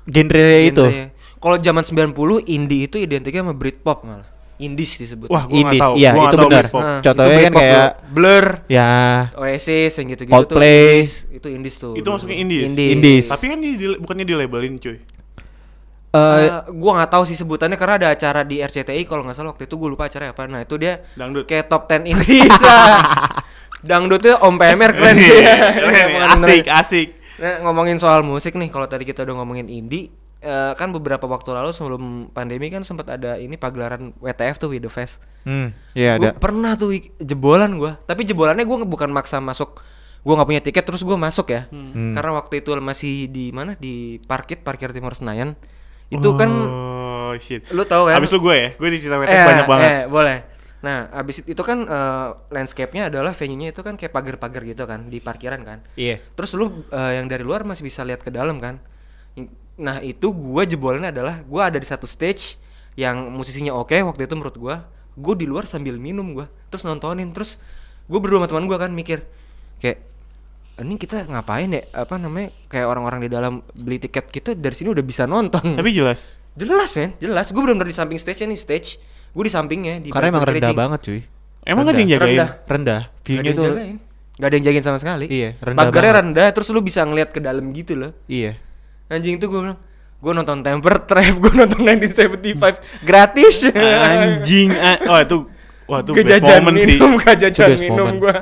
genre 0.06 0.50
itu. 0.64 0.82
Genre. 0.82 1.06
kalau 1.38 1.56
zaman 1.56 1.84
90 1.84 2.16
indie 2.46 2.84
itu 2.86 2.96
identiknya 2.98 3.40
sama 3.42 3.52
Britpop 3.54 4.04
malah 4.04 4.28
indies 4.58 4.92
disebut 4.94 5.28
Wah, 5.28 5.48
gua 5.48 5.56
Indies, 5.56 5.80
tahu. 5.80 5.94
iya, 5.96 6.12
Gua 6.12 6.20
nggak 6.20 6.28
itu 6.28 6.38
benar. 6.42 6.66
Nah, 6.70 7.00
Contohnya 7.00 7.32
itu 7.32 7.40
kan 7.42 7.54
kayak- 7.56 7.72
tuh. 7.72 7.92
Blur 8.10 8.46
Ya, 8.68 8.92
Oasis 9.34 9.92
yang 9.96 10.08
gitu-gitu 10.10 10.36
Coldplay. 10.36 11.08
itu 11.32 11.48
indies 11.48 11.76
tuh 11.76 11.96
itu 11.96 12.04
masuknya 12.06 12.38
indies. 12.38 12.64
indies, 12.66 12.92
Indies. 12.92 13.26
Tapi 13.30 13.46
kan 13.48 13.58
di, 13.58 13.70
di- 13.74 13.96
bukannya 13.98 14.26
di 14.26 14.36
labelin 14.36 14.76
cuy. 14.76 15.00
Eh, 16.10 16.42
Eh, 16.42 16.50
gua 16.74 16.92
nggak 16.96 17.12
tahu 17.12 17.24
sih 17.24 17.36
sebutannya 17.36 17.76
karena 17.76 17.96
ada 17.96 18.08
acara 18.10 18.42
di 18.42 18.60
RCTI 18.60 19.04
kalau 19.04 19.22
nggak 19.22 19.36
salah 19.36 19.52
waktu 19.52 19.64
itu 19.64 19.76
gue 19.76 19.90
lupa 19.90 20.06
acara 20.06 20.30
apa 20.30 20.46
nah 20.46 20.60
itu 20.60 20.74
dia 20.76 21.06
Dangdut. 21.14 21.46
kayak 21.46 21.68
top 21.68 21.86
10 21.86 22.06
indies 22.08 22.50
dangdutnya 23.82 24.36
Om 24.40 24.56
PMR 24.56 24.92
keren 24.92 25.16
sih 25.18 25.38
ya. 25.38 25.56
Asik, 26.30 26.66
asik. 26.68 27.08
Nah, 27.38 27.64
ngomongin 27.64 27.96
soal 27.96 28.20
musik 28.22 28.52
nih, 28.54 28.68
kalau 28.68 28.84
tadi 28.84 29.08
kita 29.08 29.24
udah 29.24 29.40
ngomongin 29.40 29.72
indie, 29.72 30.12
eh, 30.40 30.74
kan 30.76 30.92
beberapa 30.92 31.24
waktu 31.24 31.48
lalu 31.50 31.72
sebelum 31.72 32.04
pandemi 32.28 32.68
kan 32.68 32.84
sempat 32.84 33.08
ada 33.10 33.40
ini 33.40 33.56
pagelaran 33.56 34.12
WTF 34.18 34.56
tuh 34.58 34.70
With 34.70 34.84
The 34.84 34.92
Fest. 34.92 35.24
hmm, 35.42 35.72
iya 35.94 36.20
Gue 36.20 36.30
ada. 36.30 36.36
pernah 36.36 36.76
tuh 36.76 36.92
jebolan 37.18 37.72
gua, 37.74 37.96
tapi 38.04 38.28
jebolannya 38.28 38.68
gua 38.68 38.84
nge- 38.84 38.92
bukan 38.92 39.10
maksa 39.10 39.40
masuk. 39.40 39.80
Gua 40.20 40.36
nggak 40.36 40.50
punya 40.50 40.62
tiket 40.62 40.84
terus 40.84 41.00
gua 41.00 41.16
masuk 41.16 41.48
ya. 41.48 41.72
Hmm. 41.72 42.12
Karena 42.12 42.36
waktu 42.36 42.60
itu 42.60 42.76
masih 42.76 43.32
di 43.32 43.56
mana 43.56 43.80
di 43.80 44.20
parkit 44.22 44.60
parkir 44.60 44.92
Timur 44.92 45.16
Senayan. 45.16 45.56
Itu 46.10 46.34
kan 46.34 46.50
Oh, 46.50 47.32
shit. 47.38 47.62
lu 47.70 47.86
tahu 47.86 48.10
kan? 48.10 48.18
Habis 48.18 48.34
lu 48.34 48.42
gue 48.42 48.56
ya, 48.56 48.70
gue 48.74 48.90
di 48.90 48.98
cerita 48.98 49.16
WTF 49.16 49.30
Eh, 49.32 49.46
banyak 49.46 49.66
banget. 49.66 49.86
eh, 49.86 50.02
boleh. 50.06 50.38
Nah, 50.80 51.12
abis 51.12 51.44
itu 51.44 51.62
kan 51.62 51.84
eh, 51.84 52.28
landscape-nya 52.50 53.14
adalah 53.14 53.32
venue-nya 53.32 53.70
itu 53.70 53.82
kan 53.82 53.94
kayak 53.94 54.10
pagar-pagar 54.10 54.64
gitu 54.64 54.84
kan 54.84 55.06
di 55.06 55.20
parkiran 55.20 55.62
kan. 55.62 55.80
Iya. 55.94 56.18
Terus 56.34 56.52
lu 56.54 56.88
eh, 56.90 57.22
yang 57.22 57.28
dari 57.28 57.44
luar 57.44 57.62
masih 57.62 57.84
bisa 57.84 58.02
lihat 58.02 58.20
ke 58.20 58.32
dalam 58.32 58.58
kan. 58.58 58.82
Nah, 59.78 60.02
itu 60.02 60.32
gua 60.32 60.66
jebolnya 60.66 61.14
adalah 61.14 61.40
gua 61.44 61.70
ada 61.70 61.78
di 61.78 61.86
satu 61.86 62.04
stage 62.04 62.58
yang 62.96 63.30
musisinya 63.30 63.72
oke 63.72 63.96
waktu 63.96 64.26
itu 64.26 64.34
menurut 64.34 64.58
gua. 64.58 64.76
Gue 65.14 65.36
di 65.36 65.44
luar 65.44 65.68
sambil 65.68 66.00
minum 66.00 66.32
gua, 66.32 66.48
terus 66.68 66.82
nontonin 66.82 67.30
terus 67.30 67.60
gue 68.08 68.18
berdua 68.18 68.40
sama 68.40 68.48
teman 68.48 68.66
gua 68.66 68.80
kan 68.80 68.90
mikir 68.90 69.22
kayak 69.78 70.00
ini 70.80 70.96
kita 70.96 71.24
ngapain 71.26 71.68
ya 71.68 71.82
apa 71.94 72.16
namanya 72.16 72.50
kayak 72.66 72.88
orang-orang 72.88 73.20
di 73.22 73.30
dalam 73.30 73.54
beli 73.70 73.98
tiket 73.98 74.28
kita 74.28 74.52
dari 74.52 74.72
sini 74.72 74.90
udah 74.90 75.02
bisa 75.02 75.24
nonton 75.24 75.62
Tapi 75.74 75.90
jelas. 75.90 76.40
jelas 76.52 76.90
men 76.94 77.14
jelas 77.18 77.48
gue 77.48 77.58
benar-benar 77.58 77.86
di 77.86 77.94
samping 77.94 78.16
stage 78.16 78.42
nih 78.42 78.56
stage 78.56 78.98
gue 79.30 79.44
di 79.44 79.50
sampingnya 79.50 79.96
di 79.98 80.10
Karena 80.10 80.30
emang 80.30 80.44
rendah 80.44 80.74
banget 80.74 81.00
cuy. 81.04 81.22
Emang 81.62 81.84
gak 81.84 81.92
ada 81.92 82.00
yang 82.00 82.10
Rendah, 82.10 82.18
jagain? 82.18 82.32
rendah. 82.32 82.50
Rendah. 82.66 83.02
Gak 83.02 83.12
ada 83.12 83.22
View-nya 83.22 83.44
yang 83.44 83.56
tuh 83.56 83.68
jagain 83.68 83.98
Gak 84.34 84.48
ada 84.48 84.56
yang 84.56 84.66
jagain 84.66 84.86
sama 84.86 84.98
sekali 84.98 85.26
Iya, 85.28 85.50
rendah 85.60 85.80
Pagarnya 85.84 86.14
rendah 86.18 86.48
Terus 86.50 86.68
lu 86.70 86.80
bisa 86.80 87.02
ngeliat 87.04 87.30
ke 87.30 87.40
dalam 87.40 87.66
gitu 87.70 87.94
loh 87.94 88.12
Iya. 88.26 88.56
Anjing 89.08 89.36
itu 89.36 89.46
gue 89.46 89.60
bilang 89.60 89.80
Gue 90.18 90.32
nonton 90.34 90.60
Temper 90.60 90.96
Trap 91.02 91.36
Gue 91.38 91.54
nonton 91.54 91.80
1975 91.82 93.04
Gratis 93.04 93.68
Anjing. 93.70 94.70
ah- 94.74 95.00
Wah, 95.06 95.22
itu 95.22 95.38
wah 95.86 96.00
itu 96.00 96.12
Gue 96.12 96.22
best 96.22 96.32
jajan 96.34 96.60
moment 96.62 96.76
sih. 96.78 96.88
minum 96.90 97.12
Gue 97.14 97.34
jajan 97.38 97.70
minum 97.76 98.08
gue 98.18 98.36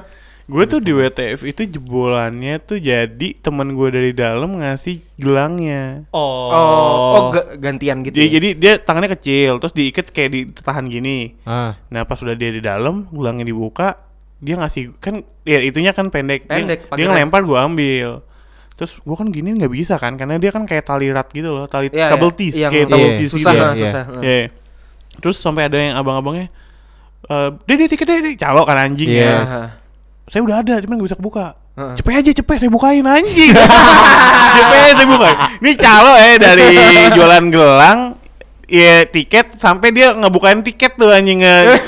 Gue 0.48 0.64
tuh 0.64 0.80
di 0.80 0.90
WTF 0.90 1.44
itu 1.44 1.68
jebolannya 1.68 2.56
tuh 2.58 2.80
jadi 2.80 3.36
temen 3.36 3.68
gue 3.70 3.90
dari 3.90 4.12
dalam 4.12 4.56
ngasih 4.56 5.04
gelangnya. 5.16 6.08
Oh. 6.10 6.48
Oh, 6.48 6.88
oh 7.12 7.24
ga- 7.30 7.60
gantian 7.60 8.00
gitu 8.02 8.16
Jadi, 8.16 8.24
ya? 8.24 8.34
jadi 8.34 8.50
dia 8.56 8.74
tangannya 8.78 9.12
kecil, 9.12 9.60
terus 9.60 9.72
diikat 9.72 10.08
kayak 10.10 10.30
ditahan 10.32 10.88
gini. 10.88 11.36
Ah. 11.44 11.76
Nah 11.88 12.04
pas 12.04 12.16
sudah 12.16 12.32
dia 12.32 12.48
di 12.48 12.60
dalam, 12.60 13.12
gelangnya 13.12 13.44
dibuka, 13.44 14.00
dia 14.38 14.56
ngasih 14.56 14.96
kan 14.98 15.20
ya 15.44 15.60
itunya 15.60 15.92
kan 15.92 16.08
pendek. 16.08 16.48
Dia- 16.48 16.56
Pendek, 16.58 16.80
dia, 16.82 16.90
pageran. 16.90 17.12
ngelempar 17.14 17.42
gue 17.44 17.60
ambil. 17.60 18.10
Terus 18.74 18.92
gue 18.96 19.16
kan 19.16 19.28
gini 19.28 19.52
nggak 19.54 19.74
bisa 19.74 19.98
kan, 19.98 20.16
karena 20.16 20.40
dia 20.40 20.50
kan 20.50 20.64
kayak 20.64 20.86
tali 20.86 21.12
rat 21.12 21.28
gitu 21.28 21.50
loh, 21.50 21.68
tali 21.68 21.90
Iya, 21.90 22.08
double 22.10 22.30
iya. 22.30 22.40
tees, 22.40 22.56
Yang 22.56 22.72
kayak 22.72 22.88
Iya, 22.88 23.10
tees 23.12 23.30
Susah 23.30 23.52
gitu. 23.52 23.60
nah, 23.60 23.74
Iya, 23.74 23.82
susah 23.84 24.04
Iya. 24.24 24.40
Terus 25.18 25.36
sampai 25.36 25.64
ada 25.66 25.76
yang 25.76 25.94
abang-abangnya, 25.94 26.48
eh 27.26 27.50
deh 27.60 27.76
deh 27.76 27.88
tiket 27.90 28.06
deh, 28.06 28.18
deh. 28.24 28.36
calo 28.38 28.64
kan 28.64 28.80
anjing 28.80 29.10
Iya. 29.10 29.28
ya. 29.28 29.40
Saya 30.28 30.42
udah 30.44 30.60
ada, 30.60 30.76
cuman 30.84 31.00
gak 31.00 31.08
bisa 31.08 31.18
kebuka. 31.18 31.48
Cepet 31.78 32.14
aja, 32.20 32.32
cepet 32.34 32.58
saya 32.58 32.72
bukain 32.74 33.06
anjing. 33.06 33.54
cepet 34.58 34.78
saya 34.98 35.06
bukain. 35.08 35.38
Ini 35.62 35.72
calo 35.78 36.14
eh 36.18 36.36
dari 36.36 36.66
jualan 37.16 37.44
gelang 37.54 38.00
ya 38.68 39.08
tiket 39.08 39.56
sampai 39.56 39.96
dia 39.96 40.12
ngebukain 40.12 40.60
tiket 40.60 41.00
tuh 41.00 41.08
anjing 41.08 41.40
eh. 41.40 41.80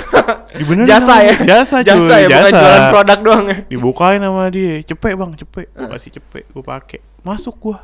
Dibenerin 0.55 0.87
Jasa 0.87 1.19
ya 1.27 1.35
Jasa 1.43 1.83
cuy, 1.83 1.89
Jasa 1.91 2.15
ya 2.23 2.27
bukan 2.31 2.51
jualan 2.55 2.83
produk 2.89 3.19
doang 3.19 3.43
ya 3.51 3.57
Dibukain 3.67 4.21
sama 4.21 4.47
dia. 4.47 4.79
Cepet 4.85 5.11
Bang, 5.17 5.31
cepet. 5.35 5.67
Gua 5.75 5.87
kasih 5.91 6.11
cepet, 6.15 6.43
gua 6.53 6.63
pakai. 6.63 6.99
Masuk 7.25 7.55
gua. 7.59 7.83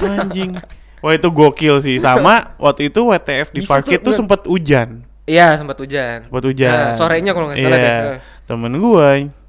Anjing. 0.00 0.56
Wah 1.04 1.12
itu 1.12 1.28
gokil 1.28 1.84
sih 1.84 2.00
sama 2.00 2.56
waktu 2.56 2.88
itu 2.88 2.96
WTF 3.04 3.52
di 3.52 3.60
Bisa 3.60 3.76
parkir 3.76 4.00
tuh, 4.00 4.14
tuh 4.14 4.24
sempet 4.24 4.40
hujan. 4.48 5.04
Iya 5.24 5.56
sempat 5.56 5.76
hujan 5.80 6.24
Sempat 6.28 6.42
hujan. 6.48 6.72
Ya, 6.72 6.96
sorenya 6.96 7.32
kalau 7.36 7.52
nggak 7.52 7.58
salah 7.60 7.76
Iya. 7.76 7.84
deh. 7.84 7.92
Eh. 7.92 8.18
Temen 8.48 8.72
gua 8.80 9.08
nyelun- 9.20 9.43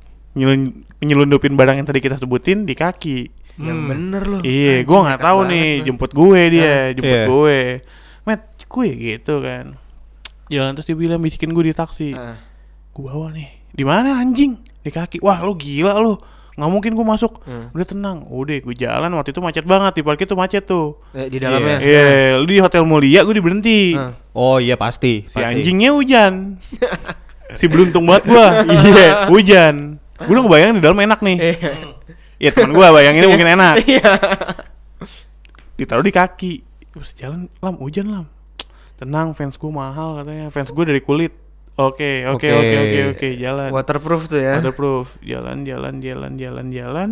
nyelundupin 0.99 1.55
barang 1.55 1.79
yang 1.79 1.87
tadi 1.87 1.99
kita 1.99 2.19
sebutin 2.19 2.67
di 2.67 2.75
kaki. 2.75 3.31
Yang 3.55 3.79
bener 3.87 4.23
loh 4.27 4.41
Iya, 4.43 4.83
gua 4.83 4.99
nggak 5.07 5.21
tahu 5.23 5.39
nih, 5.47 5.69
lu. 5.79 5.83
jemput 5.87 6.11
gue 6.11 6.41
dia, 6.51 6.75
jemput 6.91 7.07
Iya. 7.07 7.25
gue. 7.25 7.59
Met, 8.27 8.41
gue 8.67 8.87
gitu 8.91 9.35
kan. 9.39 9.65
Jalan 10.51 10.75
terus 10.75 10.85
dia 10.85 10.97
bilang 10.99 11.23
bisikin 11.23 11.55
gue 11.55 11.63
di 11.63 11.73
taksi. 11.73 12.11
Ah. 12.11 12.35
Gue 12.91 13.07
bawa 13.07 13.31
nih. 13.31 13.47
Di 13.71 13.83
mana 13.87 14.19
anjing? 14.19 14.59
Di 14.83 14.91
kaki. 14.91 15.23
Wah, 15.23 15.39
lu 15.39 15.55
gila 15.55 15.95
lu. 15.97 16.19
Nggak 16.55 16.71
mungkin 16.71 16.91
gue 16.95 17.05
masuk. 17.07 17.43
Hmm. 17.43 17.71
Udah 17.71 17.87
tenang. 17.87 18.17
Udah, 18.27 18.59
gue 18.59 18.75
jalan 18.75 19.11
waktu 19.15 19.31
itu 19.31 19.39
macet 19.39 19.63
banget. 19.63 19.99
Di 19.99 20.03
parkir 20.03 20.27
tuh 20.27 20.39
macet 20.39 20.63
tuh. 20.63 20.99
Eh, 21.11 21.27
di 21.27 21.39
dalamnya 21.39 21.79
Iya, 21.79 22.39
lu 22.39 22.47
di 22.47 22.59
Hotel 22.59 22.83
Mulia 22.83 23.23
gue 23.23 23.39
berhenti. 23.39 23.95
Ah. 23.95 24.11
Oh 24.35 24.59
iya 24.59 24.75
pasti. 24.75 25.27
Si 25.27 25.35
pasti. 25.35 25.43
anjingnya 25.43 25.95
hujan. 25.95 26.59
si 27.59 27.65
beruntung 27.71 28.03
banget 28.03 28.23
gua. 28.27 28.47
Iya, 28.91 29.31
hujan. 29.31 29.94
Gue 30.15 30.31
udah 30.31 30.43
ngebayangin 30.43 30.75
di 30.79 30.83
dalam 30.83 30.99
enak 31.01 31.19
nih. 31.19 31.37
Iya, 32.35 32.51
teman 32.51 32.71
gua 32.71 32.91
bayanginnya 32.91 33.27
mungkin 33.27 33.49
enak. 33.49 33.75
Iya. 33.83 34.11
Ditaruh 35.75 36.03
di 36.03 36.11
kaki. 36.11 36.53
Terus 36.91 37.11
jalan 37.15 37.51
lam 37.59 37.75
hujan 37.75 38.07
lam. 38.07 38.25
Tenang 38.95 39.35
fans 39.35 39.55
gue 39.55 39.67
mahal 39.67 40.19
katanya. 40.19 40.47
Fans 40.47 40.71
gue 40.71 40.83
dari 40.83 40.99
kulit. 40.99 41.35
Oke 41.75 42.23
oke 42.23 42.47
Oke. 42.47 42.75
oke. 42.79 42.99
oke 43.11 43.27
jalan. 43.35 43.69
Waterproof 43.71 44.31
tuh 44.31 44.39
ya. 44.39 44.55
Waterproof. 44.55 45.11
Jalan 45.19 45.67
jalan 45.67 45.99
jalan 45.99 46.31
jalan 46.35 46.65
jalan. 46.71 47.09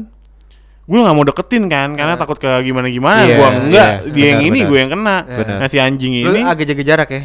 Gue 0.83 0.99
nggak 0.99 1.15
mau 1.15 1.23
deketin 1.23 1.67
kan 1.67 1.95
karena 1.95 2.15
takut 2.15 2.35
ke 2.35 2.47
gimana 2.59 2.87
gimana 2.87 3.23
Iya, 3.23 3.35
gue 3.35 3.47
enggak 3.57 3.89
iya, 4.03 4.11
dia 4.11 4.25
yang 4.35 4.41
ini 4.43 4.59
gue 4.63 4.77
yang 4.79 4.91
kena. 4.91 5.17
Benar. 5.23 5.57
nah 5.59 5.67
si 5.67 5.79
anjing 5.79 6.11
Lu 6.23 6.31
ini. 6.31 6.43
agak 6.43 6.67
jaga 6.67 6.83
jarak 6.83 7.09
ya 7.11 7.23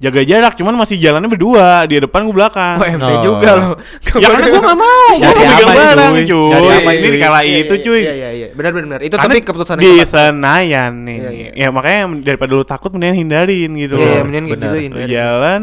jaga 0.00 0.24
jarak 0.24 0.56
cuman 0.56 0.74
masih 0.74 0.96
jalannya 0.96 1.28
berdua 1.28 1.84
dia 1.84 2.00
depan 2.00 2.24
gue 2.24 2.32
belakang 2.32 2.80
Wah 2.80 2.88
MT 2.88 3.04
Oh. 3.04 3.20
juga 3.20 3.50
lo 3.52 3.70
ya 4.00 4.26
karena 4.26 4.46
gue 4.48 4.62
gak 4.62 4.78
mau 4.80 5.12
gue 5.12 5.28
mau 5.28 5.44
pegang 5.44 5.60
aman, 5.62 5.76
barang 5.76 6.12
cuy. 6.14 6.24
cuy 6.24 6.48
Nyari 6.48 6.68
aman, 6.72 6.94
ini 6.96 7.18
kala 7.20 7.38
Iya, 7.40 7.58
itu 7.58 7.74
iya, 7.74 7.84
cuy 7.84 8.00
Iya 8.00 8.14
iya 8.14 8.30
iya 8.32 8.46
Benar 8.50 8.70
benar 8.72 8.86
benar. 8.88 9.00
Itu 9.04 9.14
Karena 9.14 9.28
tapi 9.28 9.40
keputusan 9.44 9.76
di 9.76 9.92
Senayan 10.02 10.92
nih. 11.04 11.16
Iya, 11.16 11.30
iya. 11.30 11.50
Ya 11.52 11.68
makanya 11.68 12.00
daripada 12.24 12.50
lu 12.50 12.64
takut 12.64 12.90
mendingan 12.90 13.16
hindarin 13.20 13.70
gitu 13.76 13.94
Iya, 13.94 14.00
loh. 14.00 14.08
iya, 14.08 14.20
mendingan 14.24 14.46
gitu 14.48 14.64
Lu 14.64 14.78
hindari. 14.80 15.10
jalan 15.10 15.60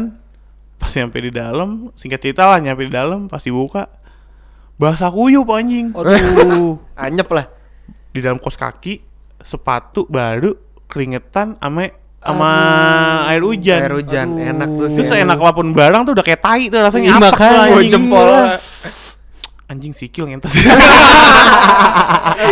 pas 0.78 0.94
nyampe 0.94 1.18
di 1.18 1.32
dalam, 1.34 1.68
singkat 1.98 2.22
cerita 2.22 2.46
lah 2.46 2.62
nyampe 2.62 2.86
di 2.86 2.94
dalam 2.94 3.26
pas 3.26 3.42
dibuka 3.42 3.90
Bahasa 4.78 5.10
kuyup 5.10 5.50
anjing. 5.50 5.90
Aduh. 5.90 6.78
Anyep 6.94 7.26
lah. 7.28 7.50
Di 8.08 8.22
dalam 8.22 8.38
kos 8.38 8.54
kaki, 8.54 9.02
sepatu 9.40 10.06
baru, 10.06 10.54
keringetan 10.86 11.58
ame 11.58 11.90
sama 12.18 12.50
air 13.26 13.40
hujan. 13.40 13.80
Air 13.80 13.94
hujan 13.94 14.26
Aduh. 14.30 14.50
enak 14.50 14.68
tuh 14.70 14.86
Terus 14.92 15.08
sih. 15.08 15.18
enak 15.18 15.36
apa 15.38 15.52
pun 15.52 15.66
barang 15.70 16.02
tuh 16.02 16.12
udah 16.12 16.24
kayak 16.24 16.40
tai 16.40 16.62
tuh 16.66 16.78
rasanya 16.78 17.06
Iya, 17.06 17.14
tuh, 17.14 17.22
makanya. 17.24 17.58
Oh, 17.64 17.78
anjing. 17.78 17.90
jempol. 17.90 18.28
Anjing 19.68 19.92
sikil 19.92 20.24
ngentos. 20.26 20.52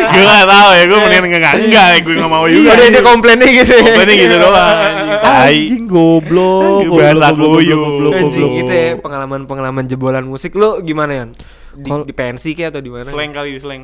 gue 0.06 0.22
gak 0.22 0.46
tau 0.46 0.68
ya, 0.70 0.84
gue 0.84 0.98
mendingan 0.98 1.24
enggak 1.32 1.54
enggak, 1.58 1.86
gue 2.02 2.14
gak 2.14 2.28
mau 2.28 2.44
juga. 2.44 2.68
Ada 2.72 2.84
dia 2.90 3.02
komplainnya 3.02 3.48
gitu. 3.48 3.72
ya. 3.72 3.82
Komplainnya 3.82 4.16
gitu 4.18 4.36
doang 4.36 4.76
anjing. 4.76 5.08
Tai. 5.16 5.48
Anjing 5.48 5.84
goblok. 5.88 6.80
Bahasa 6.90 7.28
goblok, 7.32 8.12
Anjing 8.12 8.44
goblok. 8.44 8.60
itu 8.60 8.72
ya 8.72 8.88
pengalaman-pengalaman 8.96 9.84
jebolan 9.86 10.24
musik 10.24 10.52
lu 10.54 10.80
gimana 10.80 11.12
ya? 11.14 11.24
Di, 11.72 11.88
di 12.04 12.12
pensi 12.12 12.52
kayak 12.52 12.72
atau 12.72 12.80
di 12.80 12.90
mana? 12.92 13.08
Slang 13.08 13.32
kali, 13.32 13.50
slang. 13.56 13.82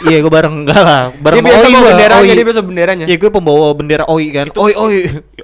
Iya, 0.00 0.16
gue 0.18 0.32
bareng 0.32 0.64
enggak 0.64 0.80
lah. 0.80 1.02
Bareng 1.14 1.38
Dia 1.38 1.44
biasa 1.44 1.60
OI 1.60 1.68
bawa 1.68 1.76
gua, 1.76 1.90
benderanya, 1.92 2.22
OI. 2.24 2.32
dia 2.32 2.46
biasa 2.48 2.62
benderanya. 2.62 3.04
Iya, 3.04 3.16
gue 3.16 3.30
pembawa 3.30 3.66
bendera 3.72 4.04
OI 4.06 4.26
kan. 4.30 4.46
Oi, 4.50 4.72
oi. 4.72 4.94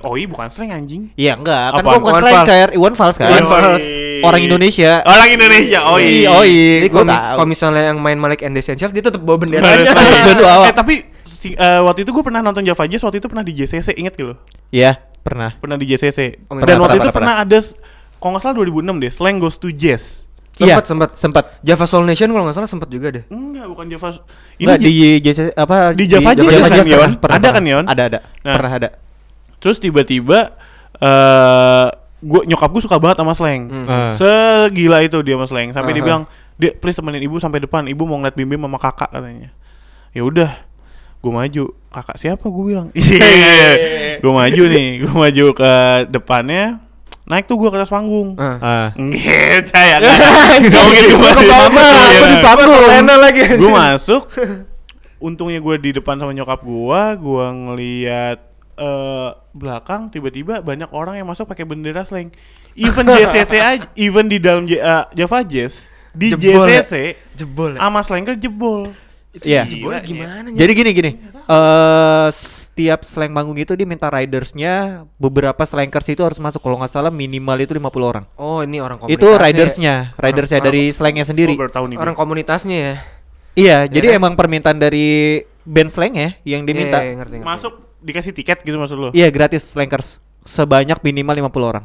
Oi 0.03 0.23
bukan 0.25 0.49
slang 0.49 0.73
anjing. 0.73 1.12
Iya, 1.12 1.37
enggak. 1.37 1.77
Kan 1.77 1.83
gue 1.83 1.99
bukan 1.99 2.14
Iwan 2.14 2.23
slang 2.25 2.47
kayak 2.47 2.69
Iwan 2.73 2.95
Fals 2.95 3.16
kan. 3.16 3.29
Iwan 3.29 3.45
Fals. 3.45 3.85
Orang 4.19 4.40
Indonesia. 4.40 5.05
Orang 5.05 5.29
Indonesia, 5.29 5.79
oi. 5.87 6.25
Iya, 6.25 6.29
oi. 6.33 6.55
Jadi 6.81 6.88
Gua 6.88 7.05
kalau 7.05 7.45
misalnya 7.45 7.83
yang 7.87 8.01
main 8.01 8.16
Malik 8.16 8.40
and 8.40 8.57
Essentials 8.57 8.90
dia 8.90 9.05
tetap 9.05 9.21
bawa 9.21 9.37
benderanya. 9.37 9.92
bawa. 10.35 10.64
Eh 10.64 10.73
tapi 10.73 10.95
si- 11.29 11.53
eh, 11.53 11.81
waktu 11.81 12.03
itu 12.03 12.11
gue 12.11 12.25
pernah 12.25 12.40
nonton 12.40 12.64
Java 12.64 12.85
Jazz 12.87 13.03
waktu 13.03 13.21
itu 13.21 13.29
pernah 13.29 13.45
di 13.45 13.53
JCC 13.53 13.92
inget 13.95 14.16
gitu 14.16 14.35
Iya, 14.69 14.99
pernah. 15.21 15.53
pernah 15.55 15.77
di 15.77 15.85
JCC 15.87 16.49
Oh, 16.49 16.57
dan 16.57 16.64
pernah, 16.64 16.81
waktu 16.83 16.97
pernah, 16.97 17.05
itu 17.05 17.11
pernah. 17.12 17.12
pernah 17.12 17.35
ada 17.45 17.59
kalau 18.16 18.31
nggak 18.33 18.42
salah 18.42 18.57
2006 18.57 18.97
deh 18.99 19.12
Slang 19.12 19.37
Goes 19.37 19.57
to 19.57 19.69
Jazz 19.71 20.26
Sempet, 20.57 20.73
Iya, 20.75 20.81
sempet. 20.83 21.11
Sempat. 21.14 21.45
Java 21.61 21.85
Soul 21.85 22.05
Nation 22.05 22.27
kalau 22.27 22.45
nggak 22.45 22.57
salah 22.57 22.64
sempat 22.66 22.88
juga 22.88 23.12
deh. 23.12 23.25
enggak 23.29 23.66
bukan 23.66 23.87
Java 23.87 24.09
Enggak 24.57 24.79
J- 24.79 24.87
di 24.87 24.92
JC 25.21 25.38
apa 25.53 25.92
di 25.92 26.05
Java 26.07 26.31
Jazz 26.33 26.47
Java 26.47 26.57
kan, 26.62 26.73
Jazz 26.73 26.87
Yon? 26.87 26.97
pernah, 26.97 27.16
pernah, 27.19 27.37
Ada 27.37 27.49
kan, 27.51 27.62
Yon? 27.62 27.85
Ada 27.87 28.03
ada. 28.07 28.19
Nah. 28.40 28.55
Pernah 28.55 28.73
ada. 28.75 28.88
terus 29.57 29.77
tiba-tiba 29.77 30.57
eh 30.97 31.87
gua 32.19 32.42
nyokap 32.42 32.71
gue 32.71 32.83
suka 32.83 32.97
banget 32.97 33.16
sama 33.19 33.33
Slang 33.33 33.62
Hmm. 33.66 33.87
Eh. 33.87 34.12
segila 34.16 34.99
itu 35.01 35.21
dia 35.21 35.35
sama 35.35 35.45
Slang 35.45 35.69
sampai 35.71 35.92
dia 35.92 36.01
Aha. 36.01 36.07
bilang 36.07 36.23
dia 36.55 36.71
please 36.73 36.95
temenin 36.95 37.21
ibu 37.21 37.37
sampai 37.37 37.61
depan 37.61 37.85
ibu 37.85 38.03
mau 38.03 38.16
ngeliat 38.16 38.33
Bim 38.33 38.47
Bim 38.47 38.57
sama 38.59 38.79
kakak 38.79 39.11
katanya 39.11 39.53
ya 40.11 40.23
udah 40.23 40.51
gue 41.19 41.31
maju 41.31 41.62
kakak 41.87 42.16
siapa 42.16 42.45
gue 42.45 42.64
bilang 42.66 42.88
gue 44.23 44.33
maju 44.33 44.62
nih 44.66 44.88
gue 44.99 45.12
maju 45.12 45.45
ke 45.53 45.71
depannya 46.09 46.81
naik 47.27 47.45
tuh 47.45 47.57
gue 47.57 47.67
ke 47.67 47.77
atas 47.77 47.89
panggung 47.89 48.35
Ah. 48.35 48.57
Ah. 48.57 48.89
Nggak, 48.93 49.67
saya 49.67 49.99
nggak 49.99 50.15
Nggak 50.62 50.83
mungkin 50.85 51.05
gue 51.05 51.19
Gua 51.19 51.33
ke 51.33 51.43
Iya, 51.43 51.59
aku 51.59 52.25
di 52.25 52.39
panggung. 52.39 52.85
Lagi. 53.19 53.41
Gue 53.53 53.71
masuk 53.71 54.23
Untungnya 55.19 55.59
gue 55.59 55.75
di 55.77 55.91
depan 55.93 56.17
sama 56.17 56.31
nyokap 56.31 56.61
gue 56.61 57.03
Gue 57.19 57.45
ngeliat 57.47 58.39
eh 58.77 59.29
belakang 59.51 60.07
tiba-tiba 60.07 60.61
banyak 60.61 60.87
orang 60.91 61.17
yang 61.17 61.25
masuk 61.25 61.45
pakai 61.45 61.65
bendera 61.65 62.05
slang 62.05 62.29
Even 62.75 63.05
JCC 63.05 63.53
aja 63.73 63.89
Even 63.95 64.29
di 64.29 64.37
dalam 64.37 64.65
J- 64.65 64.79
eh, 64.79 65.05
Java 65.15 65.41
Jazz 65.41 65.73
Di 66.12 66.31
Jebol 66.31 66.69
ya? 66.69 66.81
JCC 66.81 66.95
Jebol. 67.35 67.71
ya? 67.73 67.81
Sama 67.81 68.01
slanker 68.01 68.37
jebol 68.37 68.93
Itu 69.37 69.44
Iya. 69.44 69.68
jebolnya 69.68 70.01
Gila, 70.01 70.16
gimana? 70.25 70.49
Jadi 70.51 70.72
gini 70.72 70.90
gini. 70.90 71.11
Eh 71.44 72.29
setiap 72.33 73.05
slang 73.05 73.31
manggung 73.31 73.57
itu 73.57 73.72
dia 73.72 73.85
minta 73.85 74.09
ridersnya 74.09 75.05
beberapa 75.16 75.61
slankers 75.61 76.09
itu 76.09 76.25
harus 76.25 76.37
masuk 76.37 76.59
kalau 76.59 76.81
nggak 76.81 76.88
salah 76.88 77.12
minimal 77.12 77.57
itu 77.61 77.72
50 77.72 77.85
orang. 78.07 78.25
Oh, 78.35 78.64
ini 78.64 78.81
orang 78.81 78.96
komunitas. 78.96 79.16
Itu 79.16 79.29
ridersnya, 79.33 80.16
ridersnya 80.16 80.59
orang- 80.59 80.68
dari 80.72 80.83
slangnya 80.88 81.25
sendiri. 81.25 81.53
Nih 81.53 81.96
Orang 81.96 82.16
komunitasnya 82.16 82.77
ya. 82.77 82.94
Iya, 83.57 83.79
jadi 83.87 84.12
kan? 84.12 84.18
emang 84.20 84.33
permintaan 84.37 84.77
dari 84.77 85.40
band 85.64 85.88
slang 85.88 86.12
ya 86.12 86.37
yang 86.44 86.64
diminta. 86.64 87.01
Iya, 87.01 87.12
iya, 87.12 87.14
ngerti, 87.16 87.35
ngerti. 87.40 87.49
Masuk 87.49 87.72
dikasih 88.01 88.33
tiket 88.33 88.61
gitu 88.61 88.77
maksud 88.77 88.96
lu 88.96 89.09
Iya, 89.12 89.29
gratis 89.29 89.72
slankers. 89.72 90.20
Sebanyak 90.44 91.01
minimal 91.03 91.44
50 91.44 91.66
orang. 91.66 91.85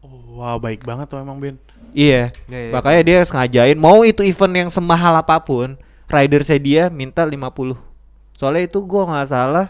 oh, 0.00 0.40
Wah 0.40 0.56
baik 0.56 0.82
banget 0.82 1.08
tuh 1.08 1.20
emang 1.20 1.36
Ben 1.36 1.56
Iya. 1.92 2.30
Iya, 2.46 2.58
iya. 2.60 2.72
Makanya 2.72 3.00
dia 3.02 3.18
sengajain 3.24 3.76
mau 3.76 4.00
itu 4.02 4.22
event 4.22 4.54
yang 4.56 4.70
semahal 4.70 5.12
apa 5.12 5.36
pun, 5.36 5.74
ridersnya 6.10 6.58
dia 6.58 6.82
minta 6.90 7.22
50. 7.22 7.78
Soalnya 8.34 8.66
itu 8.66 8.82
gua 8.82 9.06
nggak 9.06 9.28
salah 9.30 9.66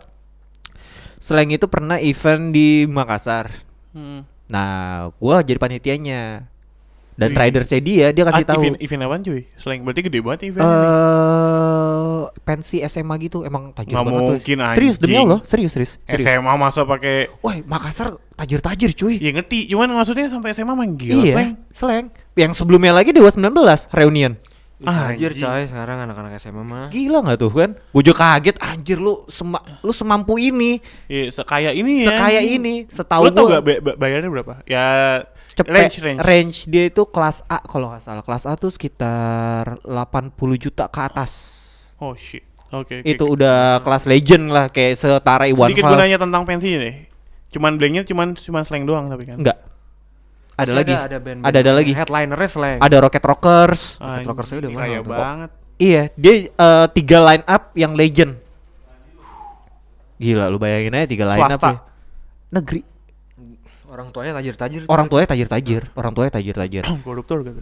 Slang 1.20 1.52
itu 1.52 1.68
pernah 1.68 2.00
event 2.00 2.48
di 2.48 2.88
Makassar. 2.88 3.52
hmm. 3.92 4.24
Nah, 4.48 5.12
gua 5.20 5.44
jadi 5.44 5.60
panitianya. 5.60 6.48
Dan 7.12 7.36
Wih. 7.36 7.38
ridersnya 7.38 7.80
dia 7.84 8.06
dia 8.10 8.24
kasih 8.24 8.42
Ah, 8.42 8.56
tahu. 8.56 8.60
Event, 8.64 8.76
event 8.80 9.00
apaan 9.04 9.20
cuy? 9.20 9.44
Slang 9.60 9.84
berarti 9.84 10.00
gede 10.00 10.18
banget 10.24 10.40
event 10.48 10.64
Eh, 10.64 12.22
pensi 12.40 12.80
SMA 12.80 13.14
gitu 13.20 13.44
emang 13.44 13.76
tajir 13.76 13.92
Nggak 13.92 14.04
banget 14.08 14.22
mungkin, 14.24 14.56
tuh. 14.56 14.72
Serius 14.72 14.96
demi. 14.96 15.20
Allah, 15.20 15.40
serius 15.44 15.72
serius. 15.76 15.92
serius. 16.08 16.24
SMA 16.24 16.52
masa 16.56 16.88
pakai 16.88 17.28
Wah, 17.44 17.60
Makassar 17.68 18.16
tajir-tajir 18.34 18.96
cuy. 18.96 19.20
Ya 19.20 19.36
ngerti, 19.36 19.68
cuman 19.68 19.92
maksudnya 19.92 20.32
sampai 20.32 20.56
SMA 20.56 20.72
main 20.72 20.96
gila 20.96 21.20
iya, 21.20 21.52
slang. 21.76 22.08
Yang 22.32 22.56
sebelumnya 22.56 22.96
lagi 22.96 23.12
Dewa 23.12 23.28
19 23.28 23.52
reunion. 23.92 24.40
Ah, 24.80 25.12
Anjir 25.12 25.32
coy, 25.32 25.62
sekarang 25.64 26.00
anak-anak 26.00 26.36
SMA 26.36 26.60
mah. 26.60 26.88
Gila 26.88 27.20
nggak 27.20 27.36
tuh 27.36 27.52
kan? 27.52 27.70
Gue 27.92 28.00
juga 28.00 28.16
kaget 28.32 28.56
anjir 28.58 28.96
lu 28.96 29.20
sema 29.26 29.60
lu 29.78 29.90
semampu 29.90 30.34
ini, 30.34 30.80
Iya, 31.04 31.28
sekaya 31.30 31.68
ini 31.70 32.00
ya. 32.00 32.08
sekaya 32.08 32.40
ini. 32.40 32.88
Setahu 32.88 33.22
Lu 33.22 33.30
tau 33.30 33.44
gua 33.44 33.52
gak 33.54 33.62
ba- 33.62 33.82
ba- 33.82 33.98
bayarnya 33.98 34.30
berapa? 34.30 34.64
Ya 34.64 34.86
cepet 35.52 35.68
range 35.68 35.96
range. 36.00 36.20
range 36.20 36.58
dia 36.64 36.88
itu 36.88 37.02
kelas 37.04 37.44
A 37.44 37.60
kalau 37.60 37.92
nggak 37.92 38.00
salah. 38.00 38.24
Kelas 38.24 38.44
A 38.44 38.56
tuh 38.56 38.72
sekitar 38.72 39.84
80 39.84 40.32
juta 40.56 40.88
ke 40.88 41.00
atas. 41.02 41.32
Oh 41.96 42.16
shit. 42.16 42.40
Oke. 42.70 43.02
oke, 43.02 43.04
itu 43.04 43.20
oke. 43.20 43.34
udah 43.34 43.80
kelas 43.80 44.06
legend 44.06 44.48
lah 44.48 44.66
kayak 44.66 44.94
setara 44.94 45.44
Iwan 45.44 45.68
Sedikit 45.68 45.84
Fals. 45.84 45.92
gunanya 45.92 46.16
tentang 46.16 46.42
pensi 46.44 46.70
deh. 46.70 46.94
Cuman 47.50 47.76
blanknya 47.76 48.06
cuman 48.06 48.32
cuman 48.32 48.62
slang 48.62 48.86
doang 48.86 49.10
tapi 49.10 49.26
kan. 49.26 49.36
Enggak. 49.36 49.58
Ada 50.60 50.66
Masih 50.66 50.76
lagi. 50.76 50.92
Ada, 50.94 51.16
band, 51.18 51.38
Ada 51.42 51.58
ada 51.58 51.72
lagi. 51.72 51.92
Headlinernya 51.92 52.48
slang. 52.48 52.78
Ada 52.78 52.96
Rocket 52.98 53.24
Rockers. 53.24 53.82
Anjing, 53.96 54.26
Rockers 54.26 54.46
saya 54.46 54.58
udah 54.58 54.70
mahal 54.70 54.82
kaya 54.82 54.98
tuh. 55.00 55.10
banget. 55.10 55.50
Iya, 55.76 56.02
dia 56.14 56.34
eh, 56.46 56.86
tiga 56.92 57.18
line 57.22 57.44
up 57.46 57.62
yang 57.74 57.92
legend. 57.94 58.32
Gila, 60.16 60.44
lu 60.46 60.56
bayangin 60.56 60.92
aja 60.94 61.06
tiga 61.08 61.24
line 61.26 61.40
up 61.48 61.60
ya. 61.60 61.74
Negeri. 62.50 62.80
Orang 63.88 64.08
tuanya 64.10 64.36
tajir-tajir. 64.36 64.84
Orang 64.86 65.06
tuanya 65.08 65.26
tajir-tajir, 65.26 65.82
orang 65.92 66.12
tuanya 66.12 66.30
tajir-tajir. 66.30 66.84
Koruptor 67.06 67.42
gitu. 67.42 67.60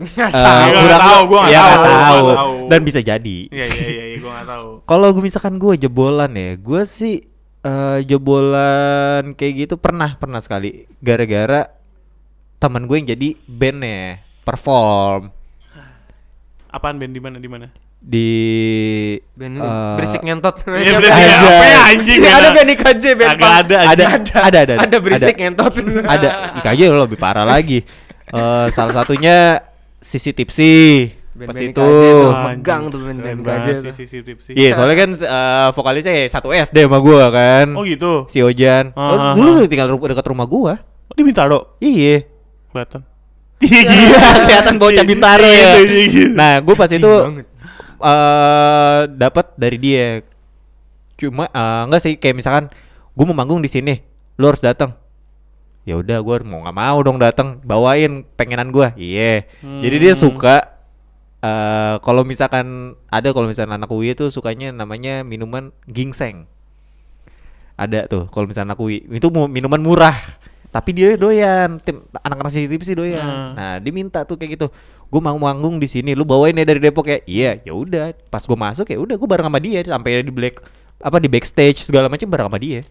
Nggak 0.00 0.32
Eh, 0.32 0.32
tahu. 0.32 0.40
Gua 0.40 0.72
nggak 0.72 0.80
kurang- 0.80 1.02
tahu, 1.04 1.20
gua 1.22 1.38
nggak 1.38 1.52
ya, 1.52 1.60
tahu, 1.60 1.68
nggak 1.68 1.84
nggak 1.84 2.08
tahu. 2.08 2.28
tahu. 2.32 2.54
Dan 2.66 2.80
bisa 2.80 3.00
jadi. 3.00 3.38
Iya 3.46 3.66
iya 3.68 3.86
iya, 3.86 4.04
iya 4.06 4.16
gua 4.18 4.32
gak 4.34 4.48
tahu. 4.48 4.68
Kalau 4.90 5.06
gue 5.12 5.22
misalkan 5.22 5.54
gue 5.56 5.72
jebolan 5.78 6.32
ya, 6.32 6.50
gue 6.56 6.82
sih 6.82 7.14
eh, 7.60 7.98
jebolan 8.02 9.22
kayak 9.34 9.52
gitu 9.60 9.74
pernah 9.76 10.16
pernah 10.16 10.40
sekali. 10.40 10.88
Gara-gara 10.98 11.68
teman 12.60 12.84
gue 12.84 12.94
yang 12.94 13.08
jadi 13.08 13.28
bandnya 13.42 14.20
perform 14.42 15.32
Apaan 16.70 16.96
band 16.96 17.10
di 17.10 17.18
mana 17.18 17.36
di 17.36 17.48
mana? 17.48 17.66
di 18.00 18.28
Band 19.34 19.52
ini 19.52 19.60
eh, 19.60 19.92
berisik 19.92 20.22
ngentot. 20.22 20.56
Iya, 20.62 20.72
Band- 20.72 21.04
berisik. 21.04 21.20
Ada. 21.20 21.36
Apa 21.36 21.64
ya, 21.66 21.80
anjing? 21.86 22.18
Iya, 22.18 22.30
ada 22.30 22.40
Ada. 22.40 22.48
band 22.50 22.68
IKJ, 22.70 23.04
band 23.12 23.28
Agak 23.28 23.50
ada, 23.50 23.58
ada, 23.60 23.74
anjing. 23.82 24.08
ada, 24.40 24.58
ada, 24.58 24.74
Ada 24.78 24.96
berisik 24.98 25.36
ngentot. 25.36 25.72
ada 26.06 26.28
IKJ 26.56 26.80
lo 26.88 27.04
lebih 27.04 27.16
parah 27.16 27.44
lagi 27.44 27.84
Eh, 28.30 28.66
salah 28.70 28.94
satunya 28.94 29.58
sisi 29.98 30.30
tipsi 30.30 31.10
pas 31.36 31.56
itu 31.56 31.82
megang 32.46 32.86
tuh 32.86 33.00
sih, 33.02 33.92
sisi 33.98 34.18
tipsi. 34.22 34.50
iya 34.52 34.70
soalnya 34.70 34.96
kan 34.98 35.10
eh, 35.12 35.68
vokalisnya 35.72 36.14
ya 36.14 36.26
satu 36.30 36.52
SD 36.52 36.86
sama 36.86 37.00
gua 37.00 37.26
kan 37.28 37.74
Oh 37.74 37.82
gitu. 37.82 38.24
si 38.26 38.38
Ojan 38.38 38.94
Ah, 38.94 39.34
Oh, 39.34 39.34
dulu 39.34 39.50
ah. 39.56 39.66
tinggal 39.66 39.88
ru- 39.88 40.04
dekat 40.04 40.22
rumah 40.24 40.46
gua 40.46 40.78
Oh, 40.78 41.14
di 41.16 41.22
Bintaro. 41.22 41.74
iya 41.80 42.22
Kelihatan. 42.70 43.02
Iya, 43.60 43.84
kelihatan 44.48 44.80
bocah 44.80 45.04
Bintaro 45.04 45.44
ya. 45.44 45.84
Gitu, 45.84 45.92
gitu. 46.08 46.20
Nah, 46.32 46.64
gue 46.64 46.72
pas 46.72 46.88
itu 46.88 47.04
banget. 47.04 47.44
eh 48.00 49.00
dapat 49.12 49.46
dari 49.54 49.76
dia. 49.76 50.06
Cuma 51.14 51.44
eh, 51.44 51.82
enggak 51.84 52.00
sih 52.00 52.16
kayak 52.16 52.40
misalkan 52.40 52.64
gue 53.12 53.24
mau 53.28 53.36
manggung 53.36 53.60
di 53.60 53.68
sini, 53.68 54.00
lu 54.40 54.48
harus 54.48 54.64
datang. 54.64 54.96
Ya 55.84 56.00
udah, 56.00 56.24
gue 56.24 56.36
mau 56.48 56.64
nggak 56.64 56.72
mau 56.72 56.98
dong 57.04 57.20
datang, 57.20 57.60
bawain 57.60 58.24
pengenan 58.32 58.72
gue. 58.72 58.96
Iya. 58.96 59.44
Jadi 59.60 59.96
dia 60.00 60.12
Hmm. 60.16 60.22
suka 60.24 60.56
eh 61.40 61.96
kalau 62.00 62.24
misalkan 62.24 62.96
ada 63.08 63.28
kalau 63.32 63.44
misalkan 63.44 63.76
anak 63.76 63.88
UI 63.88 64.12
itu 64.12 64.32
sukanya 64.32 64.72
namanya 64.72 65.20
minuman 65.20 65.68
ginseng. 65.84 66.48
Ada 67.76 68.08
tuh 68.08 68.24
kalau 68.28 68.48
misalkan 68.48 68.72
anak 68.72 68.80
UI 68.80 69.04
itu 69.04 69.28
minuman 69.28 69.80
murah. 69.80 70.16
Tapi 70.70 70.90
dia 70.94 71.18
doyan, 71.18 71.82
tim 71.82 72.06
anak-anak 72.22 72.54
CCTV 72.54 72.82
sih 72.86 72.94
doyan. 72.94 73.26
Hmm. 73.26 73.50
Nah, 73.58 73.74
dia 73.82 73.92
minta 73.92 74.22
tuh 74.22 74.38
kayak 74.38 74.54
gitu. 74.54 74.66
Gue 75.10 75.18
mau 75.18 75.34
manggung 75.34 75.82
di 75.82 75.90
sini, 75.90 76.14
lu 76.14 76.22
bawain 76.22 76.54
ya 76.54 76.62
dari 76.62 76.78
Depok 76.78 77.10
ya. 77.10 77.18
Iya, 77.26 77.50
ya 77.66 77.72
udah. 77.74 78.14
Pas 78.30 78.46
gue 78.46 78.54
masuk 78.54 78.86
ya 78.86 78.98
udah 79.02 79.18
gue 79.18 79.28
bareng 79.28 79.50
sama 79.50 79.58
dia 79.58 79.82
sampai 79.82 80.22
di 80.22 80.30
black 80.30 80.62
apa 81.00 81.16
di 81.18 81.26
backstage 81.26 81.82
segala 81.82 82.06
macam 82.06 82.30
bareng 82.30 82.46
sama 82.46 82.58
dia. 82.62 82.86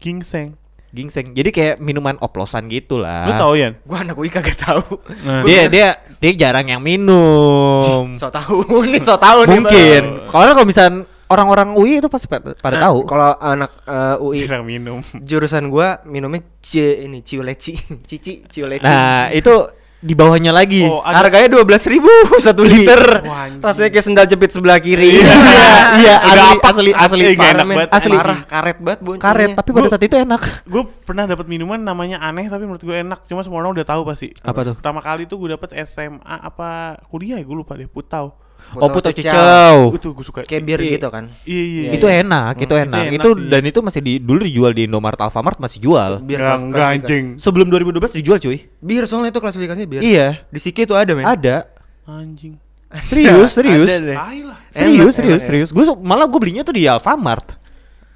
Gingseng. 0.00 0.56
Gingseng. 0.92 1.32
Jadi 1.32 1.50
kayak 1.52 1.76
minuman 1.80 2.20
oplosan 2.20 2.68
gitu 2.68 3.00
lah. 3.00 3.24
Lu 3.24 3.32
tahu 3.36 3.52
Yan? 3.56 3.72
Gua 3.88 4.04
anak 4.04 4.16
UI 4.16 4.28
kagak 4.28 4.60
tahu. 4.60 5.00
Nah. 5.24 5.40
Dia 5.40 5.68
dia 5.72 5.96
dia 6.20 6.32
jarang 6.36 6.68
yang 6.68 6.84
minum. 6.84 8.12
So 8.16 8.28
tahu 8.28 8.84
nih, 8.88 9.00
so 9.00 9.16
tahu 9.16 9.48
nih. 9.48 9.56
Mungkin. 9.56 10.02
Kalau 10.28 10.52
kalau 10.52 10.68
misalnya 10.68 11.08
orang-orang 11.32 11.72
UI 11.72 11.98
itu 11.98 12.06
pasti 12.06 12.26
pada, 12.26 12.52
pada 12.52 12.76
Nah, 12.76 12.84
tahu. 12.86 12.98
Kalau 13.04 13.30
anak 13.34 13.70
eh, 13.82 14.16
UI 14.20 14.38
Jarang 14.40 14.62
minum. 14.62 14.98
jurusan 15.28 15.66
gua 15.66 16.04
minumnya 16.04 16.44
C 16.58 16.78
ini 17.02 17.20
ciuleci, 17.20 17.72
cici 18.08 18.44
ciuleci. 18.44 18.84
Nah, 18.84 19.28
itu 19.30 19.50
di 19.98 20.12
bawahnya 20.12 20.50
lagi. 20.50 20.82
Oh, 20.82 20.98
ada- 20.98 21.22
Harganya 21.22 21.46
dua 21.48 21.62
belas 21.62 21.86
ribu 21.86 22.10
satu 22.44 22.62
liter. 22.62 23.22
Wah. 23.22 23.46
Rasanya 23.62 23.86
kayak 23.88 24.02
sendal 24.02 24.26
jepit 24.26 24.50
sebelah 24.50 24.76
kiri. 24.76 25.14
Iya, 25.14 25.30
iya, 25.94 26.14
Agak 26.18 26.26
asli, 26.26 26.42
apa- 26.50 26.66
asli, 26.66 26.90
asli, 26.90 27.22
asli, 27.22 27.30
Parah, 27.32 27.50
enak 27.54 27.66
banget. 27.68 27.88
Asli. 27.92 28.10
Parah, 28.12 28.38
karet 28.42 28.78
banget 28.78 29.00
boncengnya. 29.00 29.22
Karet, 29.24 29.50
tapi 29.54 29.68
pada 29.70 29.78
Gua- 29.80 29.92
saat 29.92 30.02
itu 30.02 30.16
enak. 30.16 30.42
Gue 30.64 30.82
pernah 31.06 31.24
dapat 31.24 31.46
minuman 31.46 31.78
namanya 31.78 32.18
aneh 32.18 32.46
tapi 32.46 32.64
menurut 32.64 32.82
gue 32.82 32.96
enak. 32.98 33.22
Cuma 33.24 33.40
semua 33.40 33.62
orang 33.62 33.72
udah 33.72 33.86
tahu 33.86 34.02
pasti. 34.02 34.34
Apa 34.40 34.60
tuh? 34.64 34.74
Pertama 34.74 34.98
kali 34.98 35.22
tuh 35.24 35.38
gue 35.38 35.50
dapet 35.50 35.70
SMA 35.84 36.18
apa 36.18 36.68
kuliah 37.06 37.38
ya 37.38 37.44
gue 37.44 37.54
lupa 37.56 37.74
deh. 37.74 37.86
Putau. 37.86 38.34
Oh, 38.72 38.88
puto 38.88 39.08
Cicau. 39.08 39.92
Itu 39.92 40.10
gue 40.10 40.22
suka. 40.22 40.40
Kayak 40.42 40.62
bir 40.62 40.80
Iya. 40.80 40.92
gitu 40.96 41.08
kan. 41.08 41.28
Iya 41.42 41.62
iya. 41.62 41.82
Iya, 41.82 41.90
Itu 41.92 42.06
enak, 42.06 42.54
itu 42.56 42.72
Hmm, 42.72 42.84
enak. 42.84 43.02
itu 43.02 43.08
enak 43.10 43.20
Itu 43.20 43.30
sih. 43.34 43.48
dan 43.48 43.62
itu 43.64 43.78
masih 43.80 44.00
di 44.00 44.12
dulu 44.16 44.40
dijual 44.40 44.72
di 44.72 44.82
Indomaret 44.84 45.18
Alfamart 45.18 45.58
masih 45.58 45.78
jual. 45.78 46.12
Bir 46.20 46.40
Enggak, 46.40 46.88
anjing. 46.96 47.24
Sebelum 47.36 47.66
2012 47.66 48.12
dijual, 48.12 48.38
cuy. 48.38 48.64
Bir 48.78 49.04
soalnya 49.04 49.28
itu 49.28 49.38
klasifikasinya 49.38 49.84
bir. 49.86 50.00
Iya, 50.00 50.40
Di 50.46 50.58
Siki 50.58 50.82
tuh 50.82 50.94
ada, 50.94 51.12
men. 51.12 51.22
ada. 51.22 51.68
Anjing. 52.02 52.56
Serius, 53.06 53.50
serius. 53.56 53.88
Serius, 53.88 54.12
Enak, 54.12 54.56
serius, 54.70 55.14
enak, 55.16 55.40
serius. 55.40 55.68
Gue 55.70 55.84
malah 55.98 56.24
gue 56.24 56.36
belinya 56.36 56.60
tuh 56.60 56.72
di 56.72 56.84
Alfamart. 56.84 57.56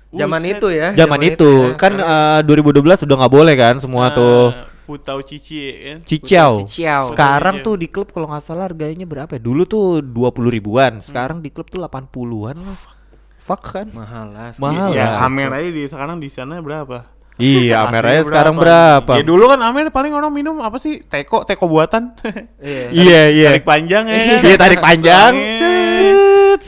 Zaman 0.08 0.42
itu 0.46 0.66
ya. 0.68 0.92
Zaman 0.94 1.20
itu 1.22 1.50
ya. 1.66 1.76
kan 1.76 1.92
Sekarang- 1.92 2.40
eh, 2.40 2.40
2012 2.44 3.04
udah 3.04 3.16
nggak 3.18 3.32
boleh 3.34 3.54
kan 3.54 3.74
semua 3.76 4.08
Nah, 4.08 4.14
tuh. 4.14 4.44
Putau 4.86 5.18
Cici 5.26 5.58
ya 5.58 5.74
kan. 5.74 5.98
Cicau. 6.06 6.52
Cicau. 6.62 7.02
Sekarang 7.10 7.58
Cicau. 7.58 7.66
tuh 7.66 7.74
di 7.74 7.86
klub 7.90 8.08
kalau 8.14 8.30
nggak 8.30 8.44
salah 8.46 8.70
harganya 8.70 9.02
berapa 9.02 9.34
ya? 9.34 9.42
Dulu 9.42 9.62
tuh 9.66 9.98
20 10.00 10.46
ribuan, 10.54 11.02
sekarang 11.02 11.42
di 11.42 11.50
klub 11.50 11.66
tuh 11.66 11.82
80-an 11.82 12.56
lah. 12.62 12.78
Fuck 13.42 13.62
kan? 13.78 13.86
mahal 13.94 14.30
lah. 14.34 14.54
Mahal 14.58 14.90
Ya, 14.94 15.18
lah. 15.18 15.26
Amer 15.26 15.50
aja 15.54 15.70
di 15.70 15.82
sekarang 15.86 16.18
di 16.18 16.30
sana 16.30 16.58
berapa? 16.62 17.06
Iya, 17.36 17.84
Aslinya 17.84 17.92
Ameranya 17.92 18.22
sekarang 18.24 18.56
berapa? 18.56 19.12
Ya 19.20 19.24
dulu 19.28 19.44
kan 19.52 19.60
Amer 19.60 19.92
paling 19.92 20.10
orang 20.16 20.32
minum 20.32 20.56
apa 20.64 20.80
sih? 20.80 21.04
Teko, 21.04 21.44
teko 21.44 21.68
buatan. 21.68 22.16
Iya. 22.64 22.88
Iya, 22.90 23.22
iya. 23.28 23.48
Tarik 23.52 23.66
panjang 23.68 24.04
ya? 24.08 24.16
Iya, 24.40 24.56
tarik 24.56 24.80
panjang. 24.80 25.32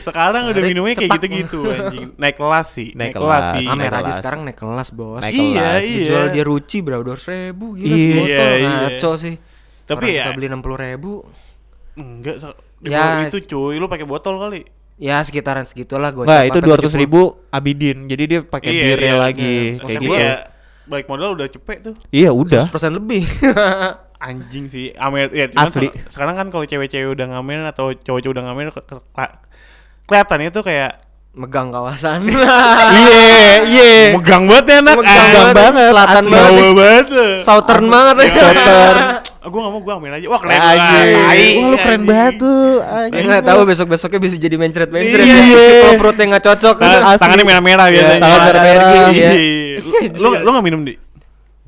Sekarang 0.09 0.43
udah 0.45 0.61
minumnya 0.61 0.93
kayak 0.95 1.11
gitu-gitu 1.15 1.59
anjing. 1.65 2.07
Naik 2.15 2.35
kelas 2.35 2.67
sih. 2.69 2.89
Naik 2.91 3.13
kelas. 3.13 3.43
sih. 3.53 3.65
Amer 3.65 3.77
Naik 3.83 3.91
aja 3.91 4.01
kelas. 4.03 4.17
sekarang 4.17 4.39
naik 4.43 4.57
kelas, 4.57 4.87
Bos. 4.89 5.19
Naik 5.19 5.33
Iya, 5.33 5.43
kelas. 5.55 5.81
iya. 5.81 5.95
Dijual 5.95 6.25
dia 6.29 6.43
ruci 6.43 6.77
berapa? 6.79 7.01
200 7.01 7.25
ribu 7.27 7.65
gila 7.73 7.87
Iya, 7.87 8.03
sebotol. 8.03 8.49
iya. 8.51 8.69
Ngaco 8.79 9.11
sih. 9.15 9.35
Tapi 9.83 9.95
Orang 9.95 10.09
ya- 10.11 10.17
kita 10.19 10.31
beli 10.33 10.47
60 10.47 10.77
ribu. 10.77 11.11
Enggak, 11.95 12.35
so- 12.39 12.57
di 12.77 12.89
Ya, 12.89 13.25
itu 13.25 13.39
cuy, 13.45 13.75
lu 13.75 13.85
pakai 13.85 14.03
botol 14.03 14.37
kali. 14.37 14.61
Ya 14.95 15.19
sekitaran 15.19 15.63
segitulah 15.63 16.11
gue. 16.11 16.23
Enggak, 16.23 16.43
itu 16.45 16.59
200 16.59 16.91
ribu 16.93 17.21
Abidin. 17.49 18.05
Jadi 18.05 18.23
dia 18.25 18.39
pakai 18.41 18.69
Iya, 18.69 18.83
birnya 18.85 19.07
iya, 19.07 19.15
lagi 19.17 19.53
iya. 19.73 19.79
kayak 19.79 19.99
gitu. 20.01 20.13
ya, 20.13 20.35
balik 20.85 21.07
modal 21.07 21.29
udah 21.33 21.47
cepet 21.47 21.77
tuh. 21.81 21.95
Iya, 22.09 22.29
udah. 22.29 22.67
persen 22.67 22.93
lebih. 22.93 23.23
Anjing 24.19 24.67
sih, 24.67 24.91
Amer 24.93 25.31
ya 25.31 25.47
cuman 25.47 25.63
Asli. 25.65 25.87
se- 25.87 26.11
Sekarang 26.11 26.35
kan 26.35 26.47
kalau 26.49 26.63
cewek-cewek 26.63 27.07
udah 27.09 27.25
ngamen 27.29 27.63
atau 27.65 27.95
cowok-cowok 27.95 28.35
udah 28.35 28.43
ngamen 28.45 28.67
kelihatannya 30.09 30.49
tuh 30.49 30.65
kayak 30.65 30.91
Megang 31.29 31.69
kawasan. 31.69 32.25
Iya, 32.99 33.63
iya. 33.63 33.91
megang 34.17 34.49
banget 34.49 34.81
enak. 34.81 34.97
Megang 34.97 35.29
Ah, 35.29 35.53
banget, 35.53 35.89
selatan 35.93 36.23
asli. 36.25 36.33
banget. 36.33 36.51
Bawa 36.57 36.73
banget. 36.73 37.05
tuh. 37.05 37.31
Southern 37.45 37.85
banget 37.87 38.15
ya. 38.17 38.33
Southern. 38.33 38.97
Gue 39.49 39.59
gak 39.63 39.71
mau 39.71 39.81
gue 39.81 39.93
amin 39.93 40.11
aja. 40.13 40.25
Wah 40.27 40.39
keren 40.41 40.59
Anjing. 40.59 40.77
banget. 40.83 41.55
Wah, 41.55 41.67
lu 41.69 41.77
keren 41.79 42.01
banget 42.03 42.33
tuh. 42.37 42.69
Ya 42.75 42.97
anjing. 42.99 43.25
nggak 43.29 43.43
tahu 43.47 43.59
besok-besoknya 43.65 44.19
bisa 44.19 44.35
jadi 44.35 44.55
mencret-mencret. 44.59 45.25
Iya. 45.25 45.41
ya. 45.47 45.65
Kalau 45.79 45.95
perutnya 45.95 46.25
nggak 46.35 46.43
cocok. 46.43 46.75
Asli. 46.81 47.17
Tangannya 47.17 47.45
merah-merah 47.47 47.87
biasanya. 47.87 48.19
tangan 48.19 48.39
merah-merah. 48.43 48.89
Iya. 49.09 49.31
Iya. 49.31 50.09
Lu 50.11 50.27
lu 50.33 50.49
gak 50.49 50.65
minum 50.65 50.81
di? 50.83 50.93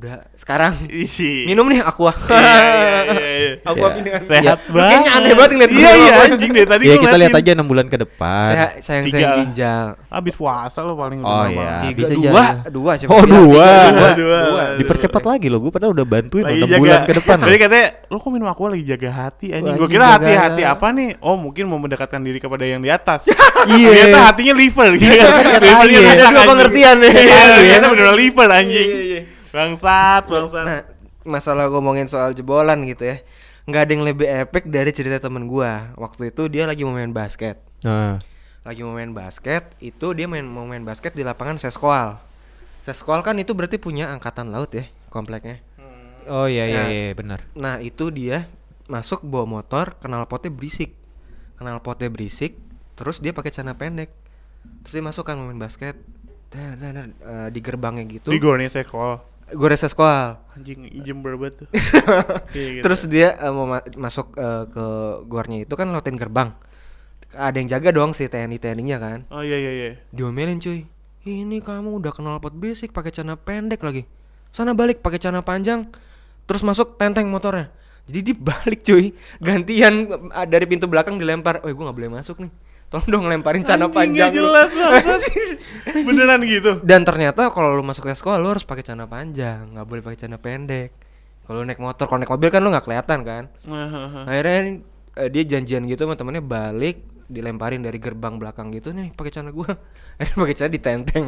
Udah, 0.02 0.26
sekarang 0.34 0.74
Isi. 0.90 1.46
minum 1.46 1.62
nih 1.64 1.78
aqua. 1.80 2.10
Iya, 2.10 2.34
iya, 2.34 2.58
iya, 3.06 3.30
iya. 3.38 3.52
aqua 3.70 3.78
Iya. 3.84 3.94
pilihan. 3.94 4.22
Sehat 4.24 4.42
Ya. 4.42 4.54
banget. 4.66 4.90
Kayaknya 4.90 5.12
aneh 5.14 5.32
banget 5.32 5.52
ngeliat 5.54 5.70
Iya 5.70 5.78
gua 5.78 5.94
iya 5.94 6.14
anjing 6.26 6.52
deh 6.52 6.66
tadi 6.66 6.82
Ya 6.82 6.90
gua 6.90 6.98
kita 6.98 7.18
lihat 7.20 7.30
ngeliatin. 7.30 7.54
aja 7.54 7.62
6 7.62 7.70
bulan 7.70 7.86
ke 7.86 7.98
depan. 8.00 8.48
Saya 8.48 8.66
sayang 8.82 9.06
Tiga 9.06 9.14
sayang 9.14 9.30
lah. 9.30 9.38
ginjal. 9.38 9.86
Habis 10.10 10.34
puasa 10.34 10.80
lo 10.82 10.94
paling 10.96 11.20
Oh, 11.20 11.30
udah 11.30 11.46
iya. 11.46 11.62
lama. 11.62 11.82
Tiga, 11.84 11.98
bisa 12.00 12.14
dua, 12.16 12.26
jadi. 12.26 12.72
dua 12.72 12.92
siapa 12.98 13.12
Oh, 13.12 13.20
bilang? 13.20 13.30
dua. 13.38 13.70
Dua, 13.70 14.10
dua. 14.18 14.40
dua. 14.42 14.64
Dipercepat 14.76 15.24
lagi 15.24 15.48
loh, 15.48 15.60
gue 15.60 15.70
padahal 15.70 15.94
udah 15.94 16.08
bantuin 16.08 16.44
Lagi 16.44 16.56
6 16.56 16.66
jaga- 16.66 16.82
bulan 16.82 17.00
ke 17.00 17.14
depan. 17.14 17.36
Tadi 17.44 17.52
loh. 17.52 17.62
katanya, 17.62 17.88
lo 18.04 18.18
kok 18.18 18.30
minum 18.32 18.48
aku 18.48 18.62
lagi 18.68 18.84
jaga 18.88 19.10
hati 19.14 19.48
anjing. 19.52 19.70
Wah, 19.70 19.78
Gue 19.78 19.88
kira 19.88 20.02
jaga- 20.04 20.14
hati-hati 20.18 20.62
apa 20.64 20.86
nih? 20.90 21.10
Oh 21.22 21.38
mungkin 21.38 21.64
mau 21.68 21.78
mendekatkan 21.78 22.18
diri 22.20 22.40
kepada 22.40 22.66
yang 22.66 22.82
di 22.82 22.90
atas. 22.90 23.22
Iya. 23.62 23.94
Ternyata 23.94 24.20
hatinya 24.26 24.54
liver. 24.58 24.90
Iya, 24.98 25.22
ternyata 25.22 25.62
Livernya 25.62 25.86
iya. 25.94 26.02
rusak, 26.02 26.18
Dua 26.18 26.34
anjing. 26.34 26.50
pengertian 26.50 26.96
ya. 26.98 27.06
Iya, 27.06 27.22
Iya, 27.22 27.42
ternyata 27.54 27.88
iya. 27.94 28.12
liver 28.12 28.50
anjing. 28.50 28.90
Iya, 28.90 29.02
iya. 29.06 29.22
Bangsat, 29.52 30.24
bangsat. 30.32 30.66
Nah, 30.66 30.82
masalah 31.28 31.68
ngomongin 31.68 32.08
soal 32.08 32.32
jebolan 32.32 32.80
gitu 32.88 33.04
ya. 33.06 33.20
Nggak 33.68 33.82
ada 33.86 33.92
yang 33.94 34.04
lebih 34.08 34.28
epic 34.28 34.64
dari 34.72 34.92
cerita 34.96 35.22
temen 35.22 35.46
gua. 35.46 35.94
Waktu 36.00 36.34
itu 36.34 36.48
dia 36.48 36.66
lagi 36.66 36.82
mau 36.88 36.96
main 36.96 37.14
basket. 37.14 37.62
Nah. 37.86 38.18
Lagi 38.64 38.82
mau 38.86 38.94
main 38.94 39.12
basket, 39.12 39.74
itu 39.82 40.14
dia 40.14 40.30
main 40.30 40.46
mau 40.46 40.66
main 40.66 40.82
basket 40.82 41.18
di 41.18 41.26
lapangan 41.26 41.58
Seskoal. 41.58 42.22
Seskoal 42.82 43.22
kan 43.22 43.38
itu 43.38 43.54
berarti 43.54 43.78
punya 43.82 44.10
angkatan 44.10 44.50
laut 44.54 44.74
ya, 44.74 44.86
kompleknya. 45.10 45.62
Oh 46.30 46.46
iya 46.46 46.70
iya 46.70 46.84
Nah. 46.86 46.90
iya 46.94 47.14
benar. 47.18 47.40
Nah, 47.58 47.82
itu 47.82 48.14
dia 48.14 48.46
masuk 48.86 49.26
bawa 49.26 49.50
motor, 49.62 49.98
knalpotnya 50.06 50.54
berisik. 50.54 50.94
Knalpotnya 51.58 52.14
berisik, 52.14 52.58
terus 52.94 53.18
dia 53.18 53.34
pakai 53.34 53.50
celana 53.50 53.74
pendek. 53.74 54.14
Terus 54.86 54.94
dia 54.94 55.04
masuk 55.06 55.26
kan 55.26 55.42
mau 55.42 55.50
main 55.50 55.58
basket. 55.58 55.98
Dar, 56.54 56.78
dar, 56.78 56.92
dar, 56.94 57.06
eh, 57.10 57.48
di 57.50 57.60
gerbangnya 57.66 58.06
gitu. 58.06 58.30
Di 58.30 58.38
gornya 58.38 58.70
saya 58.70 58.86
call. 58.86 59.31
Gue 59.52 59.68
resa 59.68 59.92
sekolah. 59.92 60.40
Anjing 60.56 60.88
jember 61.04 61.36
banget 61.36 61.64
tuh. 61.64 61.68
Iya, 62.56 62.68
gitu. 62.80 62.84
Terus 62.88 63.02
dia 63.08 63.36
eh, 63.36 63.52
mau 63.52 63.68
ma- 63.68 63.84
masuk 63.96 64.36
eh, 64.36 64.64
ke 64.68 64.86
gornya 65.28 65.64
itu 65.64 65.74
kan 65.76 65.88
lautin 65.92 66.16
gerbang. 66.16 66.56
Ada 67.32 67.64
yang 67.64 67.70
jaga 67.72 67.90
doang 67.96 68.12
si 68.12 68.28
TNI 68.28 68.60
TNI-nya 68.60 68.98
kan. 69.00 69.20
Oh 69.32 69.40
iya 69.40 69.56
iya 69.56 69.72
iya. 69.72 69.90
Diomelin 70.12 70.60
cuy. 70.60 70.84
Ini 71.22 71.62
kamu 71.62 72.02
udah 72.02 72.12
kenal 72.12 72.42
pot 72.42 72.52
basic 72.52 72.92
pakai 72.92 73.14
celana 73.14 73.38
pendek 73.38 73.80
lagi. 73.84 74.04
Sana 74.52 74.76
balik 74.76 75.00
pakai 75.00 75.20
celana 75.20 75.40
panjang. 75.40 75.88
Terus 76.48 76.64
masuk 76.64 77.00
tenteng 77.00 77.32
motornya. 77.32 77.72
Jadi 78.10 78.36
dibalik 78.36 78.84
cuy. 78.84 79.16
Gantian 79.40 79.94
eh, 80.12 80.48
dari 80.48 80.66
pintu 80.68 80.92
belakang 80.92 81.16
dilempar. 81.16 81.64
Oh, 81.64 81.72
gue 81.72 81.84
nggak 81.86 81.96
boleh 81.96 82.12
masuk 82.12 82.44
nih. 82.44 82.52
Tolong 82.92 83.08
dong 83.08 83.24
lemparin 83.32 83.64
celana 83.64 83.88
panjang. 83.88 84.36
nggak 84.36 84.36
lu." 84.36 84.52
jelas. 84.52 84.72
Beneran 86.12 86.44
gitu. 86.44 86.84
Dan 86.84 87.08
ternyata 87.08 87.48
kalau 87.48 87.72
lu 87.72 87.84
masuk 87.88 88.04
ke 88.04 88.12
sekolah 88.12 88.36
lu 88.36 88.52
harus 88.52 88.68
pakai 88.68 88.84
celana 88.84 89.08
panjang, 89.08 89.72
nggak 89.72 89.88
boleh 89.88 90.02
pakai 90.04 90.18
celana 90.20 90.36
pendek. 90.44 90.92
Kalau 91.48 91.64
naik 91.64 91.80
motor, 91.80 92.04
kalau 92.12 92.20
naik 92.20 92.28
mobil 92.36 92.52
kan 92.52 92.60
lu 92.60 92.68
nggak 92.68 92.84
kelihatan 92.84 93.20
kan. 93.24 93.44
Akhirnya 94.28 94.84
eh, 95.16 95.30
dia 95.32 95.44
janjian 95.48 95.88
gitu 95.88 96.04
sama 96.04 96.20
temennya 96.20 96.44
balik 96.44 97.08
dilemparin 97.32 97.80
dari 97.80 97.96
gerbang 97.96 98.36
belakang 98.36 98.76
gitu 98.76 98.92
nih 98.92 99.16
pakai 99.16 99.32
celana 99.32 99.56
gua. 99.56 99.72
Akhirnya 100.20 100.36
pakai 100.44 100.56
celana 100.60 100.74
ditenteng. 100.76 101.26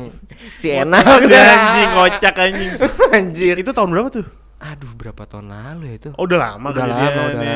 Si 0.52 0.68
enak 0.68 1.04
anjing 1.08 1.90
kocak 1.96 2.36
anjing. 2.44 2.72
Anjir. 3.16 3.56
Itu 3.56 3.72
tahun 3.72 3.88
berapa 3.88 4.12
tuh? 4.12 4.43
Aduh 4.64 4.96
berapa 4.96 5.28
tahun 5.28 5.52
lalu 5.52 5.84
ya 5.86 5.96
itu? 6.00 6.10
Oh, 6.16 6.24
udah 6.24 6.40
lama 6.40 6.72
Udah 6.72 6.82
lama, 6.82 6.96
kejadiannya. 6.96 7.20
udah 7.20 7.36
lama. 7.36 7.56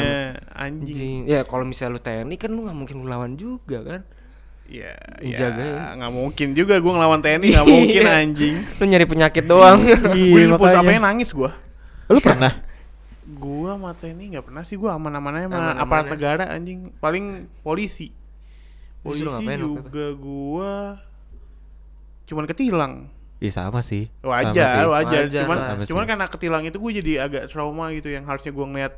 Anjing. 0.54 0.84
Anjing. 0.92 1.20
Ya 1.24 1.40
kalau 1.42 1.64
misalnya 1.64 1.96
lu 1.96 2.02
TNI 2.02 2.36
kan 2.36 2.50
lu 2.52 2.60
nggak 2.68 2.78
mungkin 2.78 2.96
lu 3.00 3.08
lawan 3.08 3.34
juga 3.34 3.80
kan. 3.82 4.02
Ya, 4.68 4.92
Dijagain. 5.24 5.64
ya 5.64 5.96
nggak 5.96 6.12
mungkin 6.12 6.48
juga 6.52 6.76
gue 6.76 6.92
ngelawan 6.92 7.24
TNI 7.24 7.48
nggak 7.48 7.68
mungkin 7.74 8.04
Iya. 8.04 8.20
anjing. 8.20 8.56
Lu 8.60 8.84
nyari 8.84 9.06
penyakit 9.06 9.44
doang. 9.44 9.80
gue 9.80 9.96
di 10.12 10.52
pos 10.52 10.60
makanya. 10.68 10.80
apanya 10.82 11.02
nangis 11.08 11.30
gue. 11.32 11.52
Lu 12.08 12.20
pernah? 12.20 12.52
Gua 13.28 13.76
sama 13.76 13.92
TNI 13.92 14.26
nggak 14.36 14.46
pernah 14.46 14.64
sih 14.64 14.76
gue 14.76 14.88
aman-aman 14.88 15.36
aja 15.36 15.48
sama 15.48 15.76
aparat 15.78 16.06
ya. 16.06 16.12
negara 16.12 16.44
anjing. 16.48 16.92
Paling 16.98 17.48
polisi. 17.62 18.12
Polisi 19.00 19.24
juga 19.24 20.08
gua 20.14 21.00
cuman 22.24 22.44
ketilang. 22.44 22.94
Iya 23.38 23.52
sama 23.54 23.80
sih. 23.82 24.10
Sama 24.18 24.34
Wajar, 24.34 24.54
sih. 24.74 24.88
wajar. 24.88 25.22
Wajar, 25.24 25.44
Cuman 25.46 25.58
sama 25.60 25.82
sih. 25.82 25.90
cuman 25.90 26.04
karena 26.06 26.26
ketilang 26.26 26.64
itu 26.64 26.78
gue 26.78 26.92
jadi 26.96 27.12
agak 27.22 27.44
trauma 27.48 27.90
gitu 27.92 28.10
yang 28.10 28.24
harusnya 28.24 28.50
gua 28.50 28.66
ngeliat 28.66 28.94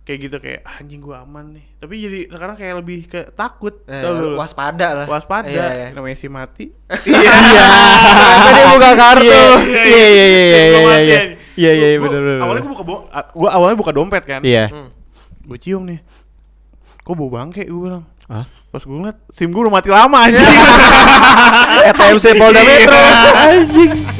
kayak 0.00 0.18
gitu 0.22 0.36
kayak 0.38 0.60
"Ah, 0.62 0.80
anjing 0.80 0.98
gua 0.98 1.22
aman 1.22 1.54
nih. 1.54 1.64
Tapi 1.76 1.94
jadi 1.96 2.20
sekarang 2.28 2.56
kayak 2.56 2.74
lebih 2.76 3.00
ke 3.06 3.20
takut. 3.30 3.80
Eh, 3.84 4.00
tau 4.00 4.34
waspada 4.34 4.88
lah. 4.94 5.06
Waspada. 5.06 5.46
Iya, 5.46 5.66
iya. 5.70 5.88
Namanya 5.92 6.14
si 6.14 6.28
mati. 6.28 6.66
Iya. 7.06 7.32
Ternyata 8.02 8.50
dia 8.50 8.66
buka 8.70 8.90
kartu. 8.94 9.28
Iya 9.28 9.46
iya 9.86 10.06
iya 10.06 10.26
iya 10.26 10.26
iya 10.26 10.60
iya 10.60 10.98
iya. 10.98 11.20
Iya 11.54 11.70
iya 11.72 11.86
Gua- 11.94 12.04
benar 12.06 12.20
benar. 12.20 12.38
Awalnya 12.42 12.60
gue 12.60 12.72
buka 12.74 12.84
gua 13.32 13.48
awalnya 13.50 13.76
buka 13.76 13.92
dompet 13.92 14.24
kan. 14.24 14.40
Iya. 14.42 14.68
Hmm. 14.68 14.88
Gue 15.42 15.56
cium 15.56 15.84
nih. 15.84 16.00
Kok 17.00 17.14
bau 17.14 17.28
bangke 17.28 17.64
gue 17.64 17.80
bilang. 17.80 18.04
Hah? 18.26 18.44
Pas 18.70 18.78
gue 18.86 18.94
ngeliat 18.94 19.18
SIM 19.34 19.50
gue 19.50 19.62
udah 19.66 19.74
mati 19.74 19.90
lama 19.90 20.30
anjing. 20.30 20.46
ETMC 21.90 22.26
Polda 22.38 22.62
Metro. 22.62 23.00
Anjing. 23.34 24.19